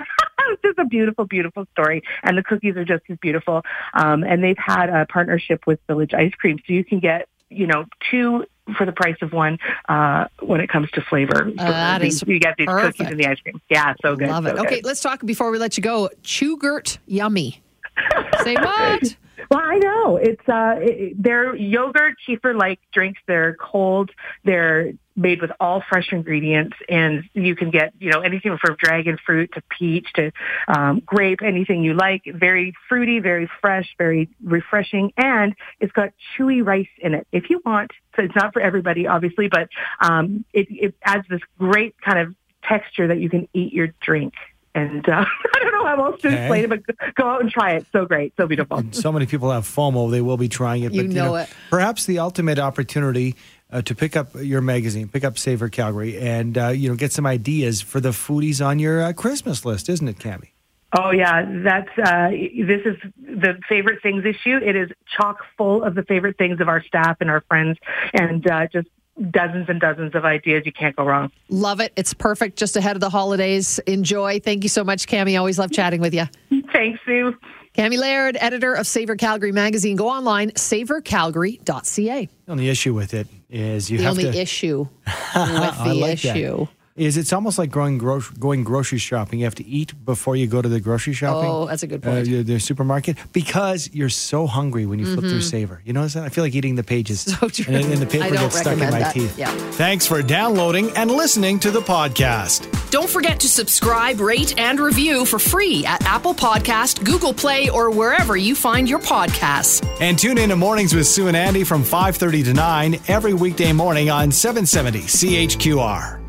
It's 0.50 0.62
just 0.62 0.78
a 0.78 0.86
beautiful, 0.86 1.26
beautiful 1.26 1.66
story, 1.72 2.02
and 2.22 2.38
the 2.38 2.42
cookies 2.42 2.74
are 2.76 2.84
just 2.84 3.02
as 3.10 3.18
beautiful. 3.18 3.62
Um, 3.92 4.24
and 4.24 4.42
they've 4.42 4.56
had 4.56 4.88
a 4.88 5.04
partnership 5.04 5.66
with 5.66 5.78
Village 5.86 6.14
Ice 6.14 6.32
Cream, 6.32 6.58
so 6.66 6.72
you 6.72 6.84
can 6.84 7.00
get, 7.00 7.28
you 7.50 7.66
know, 7.66 7.84
two 8.10 8.46
for 8.76 8.84
the 8.86 8.92
price 8.92 9.16
of 9.22 9.32
one 9.32 9.58
uh, 9.88 10.26
when 10.40 10.60
it 10.60 10.68
comes 10.68 10.90
to 10.92 11.00
flavor. 11.00 11.50
Uh, 11.58 11.64
that 11.70 12.00
These- 12.00 12.22
is 12.22 12.28
you 12.28 12.38
get 12.38 12.56
these 12.58 12.66
cookies 12.66 12.82
perfect. 12.96 13.10
and 13.10 13.20
the 13.20 13.26
ice 13.26 13.40
cream. 13.40 13.60
Yeah, 13.70 13.94
so 14.02 14.16
good. 14.16 14.28
Love 14.28 14.46
it. 14.46 14.56
so 14.56 14.62
Okay, 14.62 14.76
good. 14.76 14.84
let's 14.86 15.00
talk 15.00 15.24
before 15.24 15.50
we 15.50 15.58
let 15.58 15.76
you 15.76 15.82
go. 15.82 16.08
Chewgurt 16.22 16.98
yummy. 17.06 17.62
Say 18.42 18.54
what? 18.54 19.16
Well, 19.50 19.60
I 19.62 19.78
know 19.78 20.16
it's 20.16 20.46
uh, 20.48 20.76
it, 20.78 21.20
they're 21.22 21.54
yogurt 21.56 22.14
kefir 22.28 22.58
like 22.58 22.80
drinks. 22.92 23.20
They're 23.26 23.54
cold. 23.54 24.10
They're 24.44 24.92
made 25.18 25.42
with 25.42 25.50
all 25.60 25.82
fresh 25.88 26.12
ingredients, 26.12 26.76
and 26.88 27.24
you 27.34 27.56
can 27.56 27.70
get 27.70 27.92
you 27.98 28.10
know 28.10 28.20
anything 28.20 28.56
from 28.58 28.76
dragon 28.78 29.18
fruit 29.26 29.50
to 29.54 29.62
peach 29.76 30.06
to 30.14 30.30
um, 30.68 31.02
grape, 31.04 31.42
anything 31.42 31.82
you 31.82 31.94
like. 31.94 32.22
Very 32.26 32.72
fruity, 32.88 33.18
very 33.18 33.50
fresh, 33.60 33.88
very 33.98 34.30
refreshing, 34.42 35.12
and 35.16 35.54
it's 35.80 35.92
got 35.92 36.10
chewy 36.36 36.64
rice 36.64 36.88
in 36.98 37.14
it. 37.14 37.26
If 37.32 37.50
you 37.50 37.60
want, 37.64 37.90
so 38.16 38.22
it's 38.22 38.34
not 38.36 38.52
for 38.52 38.62
everybody, 38.62 39.06
obviously, 39.06 39.48
but 39.48 39.68
um, 40.00 40.44
it, 40.52 40.68
it 40.70 40.94
adds 41.02 41.26
this 41.28 41.40
great 41.58 42.00
kind 42.00 42.18
of 42.20 42.34
texture 42.62 43.08
that 43.08 43.18
you 43.18 43.28
can 43.28 43.48
eat 43.52 43.72
your 43.72 43.88
drink. 44.00 44.34
And 44.74 45.08
uh, 45.08 45.24
I 45.54 45.58
don't 45.60 45.72
know 45.72 45.86
how 45.86 46.04
else 46.04 46.20
to 46.22 46.28
Okay. 46.28 46.36
explain 46.36 46.64
it, 46.64 46.70
but 46.70 47.14
go 47.14 47.28
out 47.28 47.40
and 47.40 47.50
try 47.50 47.72
it. 47.72 47.86
So 47.92 48.04
great, 48.04 48.34
so 48.36 48.46
beautiful. 48.46 48.76
And 48.76 48.94
so 48.94 49.10
many 49.10 49.26
people 49.26 49.50
have 49.50 49.64
FOMO, 49.64 50.10
they 50.10 50.20
will 50.20 50.36
be 50.36 50.48
trying 50.48 50.82
it. 50.82 50.92
You 50.92 51.04
but, 51.04 51.12
know 51.12 51.34
it. 51.36 51.48
Perhaps 51.70 52.06
the 52.06 52.18
ultimate 52.18 52.58
opportunity 52.58 53.34
uh, 53.70 53.82
to 53.82 53.94
pick 53.94 54.16
up 54.16 54.34
your 54.34 54.60
magazine, 54.60 55.08
pick 55.08 55.24
up 55.24 55.38
Savour 55.38 55.68
Calgary, 55.68 56.18
and 56.18 56.56
uh, 56.56 56.68
you 56.68 56.88
know 56.88 56.96
get 56.96 57.12
some 57.12 57.26
ideas 57.26 57.80
for 57.80 58.00
the 58.00 58.10
foodies 58.10 58.64
on 58.64 58.78
your 58.78 59.02
uh, 59.02 59.12
Christmas 59.12 59.64
list, 59.64 59.88
isn't 59.88 60.08
it, 60.08 60.18
Camie? 60.18 60.50
Oh 60.96 61.10
yeah, 61.10 61.44
that's 61.62 61.90
uh, 61.98 62.30
this 62.30 62.80
is 62.86 62.96
the 63.18 63.58
favorite 63.68 64.02
things 64.02 64.24
issue. 64.24 64.56
It 64.56 64.74
is 64.74 64.90
chock 65.16 65.38
full 65.56 65.82
of 65.82 65.94
the 65.94 66.02
favorite 66.02 66.38
things 66.38 66.60
of 66.60 66.68
our 66.68 66.82
staff 66.82 67.18
and 67.20 67.28
our 67.28 67.42
friends, 67.42 67.76
and 68.14 68.48
uh, 68.50 68.68
just 68.68 68.88
dozens 69.30 69.68
and 69.68 69.80
dozens 69.80 70.14
of 70.14 70.24
ideas. 70.24 70.62
You 70.64 70.72
can't 70.72 70.96
go 70.96 71.04
wrong. 71.04 71.30
Love 71.50 71.80
it. 71.80 71.92
It's 71.96 72.14
perfect 72.14 72.56
just 72.56 72.76
ahead 72.76 72.96
of 72.96 73.00
the 73.00 73.10
holidays. 73.10 73.78
Enjoy. 73.80 74.40
Thank 74.40 74.62
you 74.62 74.70
so 74.70 74.82
much, 74.82 75.06
Camie. 75.06 75.38
Always 75.38 75.58
love 75.58 75.70
chatting 75.70 76.00
with 76.00 76.14
you. 76.14 76.24
Thanks, 76.72 77.00
Sue. 77.04 77.36
Camie 77.78 77.96
Leard, 77.96 78.36
editor 78.40 78.74
of 78.74 78.88
Savour 78.88 79.14
Calgary 79.14 79.52
magazine. 79.52 79.94
Go 79.94 80.08
online, 80.08 80.50
savourcalgary.ca. 80.50 82.28
The 82.46 82.52
only 82.52 82.68
issue 82.68 82.92
with 82.92 83.14
it 83.14 83.28
is 83.48 83.88
you 83.88 83.98
have 83.98 84.16
to. 84.16 84.20
The 84.20 84.22
have 84.22 84.26
only 84.26 84.36
to. 84.36 84.42
issue 84.42 84.78
with 85.06 85.14
I 85.36 85.88
the 85.88 85.94
like 85.94 86.20
that. 86.22 86.68
Issue. 86.98 87.06
Is 87.08 87.16
it's 87.16 87.32
almost 87.32 87.58
like 87.58 87.70
going 87.70 87.96
gro- 87.98 88.20
going 88.38 88.64
grocery 88.64 88.98
shopping. 88.98 89.38
You 89.38 89.44
have 89.46 89.54
to 89.56 89.66
eat 89.66 89.92
before 90.04 90.36
you 90.36 90.46
go 90.46 90.60
to 90.60 90.68
the 90.68 90.80
grocery 90.80 91.12
shopping. 91.12 91.48
Oh, 91.50 91.66
that's 91.66 91.82
a 91.82 91.86
good 91.86 92.04
Uh, 92.04 92.10
point. 92.10 92.24
the 92.26 92.42
the 92.42 92.58
supermarket 92.60 93.16
because 93.32 93.88
you're 93.92 94.08
so 94.08 94.46
hungry 94.46 94.84
when 94.86 94.98
you 94.98 95.06
flip 95.06 95.20
through 95.30 95.40
Savour. 95.42 95.80
You 95.84 95.92
notice 95.92 96.14
that? 96.14 96.24
I 96.24 96.28
feel 96.28 96.44
like 96.44 96.54
eating 96.54 96.74
the 96.74 96.82
pages. 96.82 97.24
Mm-hmm. 97.24 97.46
So 97.46 97.48
true. 97.48 97.74
And, 97.74 97.92
and 97.92 98.02
the 98.02 98.06
paper 98.06 98.34
gets 98.34 98.58
stuck 98.58 98.74
in 98.78 98.90
my 98.90 98.98
that. 99.00 99.14
teeth. 99.14 99.38
Yeah. 99.38 99.48
Thanks 99.72 100.06
for 100.06 100.22
downloading 100.22 100.90
and 100.96 101.10
listening 101.10 101.58
to 101.60 101.70
the 101.70 101.80
podcast. 101.80 102.66
Don't 102.90 103.08
forget 103.08 103.38
to 103.40 103.48
subscribe, 103.48 104.20
rate, 104.20 104.58
and 104.58 104.80
review 104.80 105.24
for 105.26 105.38
free 105.38 105.84
at 105.86 106.04
Apple 106.06 106.34
Podcast, 106.34 107.04
Google 107.04 107.32
Play, 107.34 107.68
or 107.68 107.90
wherever 107.90 108.36
you 108.36 108.54
find 108.54 108.88
your 108.88 108.98
podcasts. 108.98 109.86
And 110.00 110.18
tune 110.18 110.38
in 110.38 110.48
to 110.50 110.56
Mornings 110.56 110.94
with 110.94 111.06
Sue 111.06 111.28
and 111.28 111.36
Andy 111.36 111.64
from 111.64 111.82
5:30 111.84 112.44
to 112.44 112.54
9 112.54 112.98
every 113.08 113.34
weekday 113.34 113.72
morning 113.72 114.10
on 114.10 114.30
770 114.32 115.00
CHQR. 115.02 116.27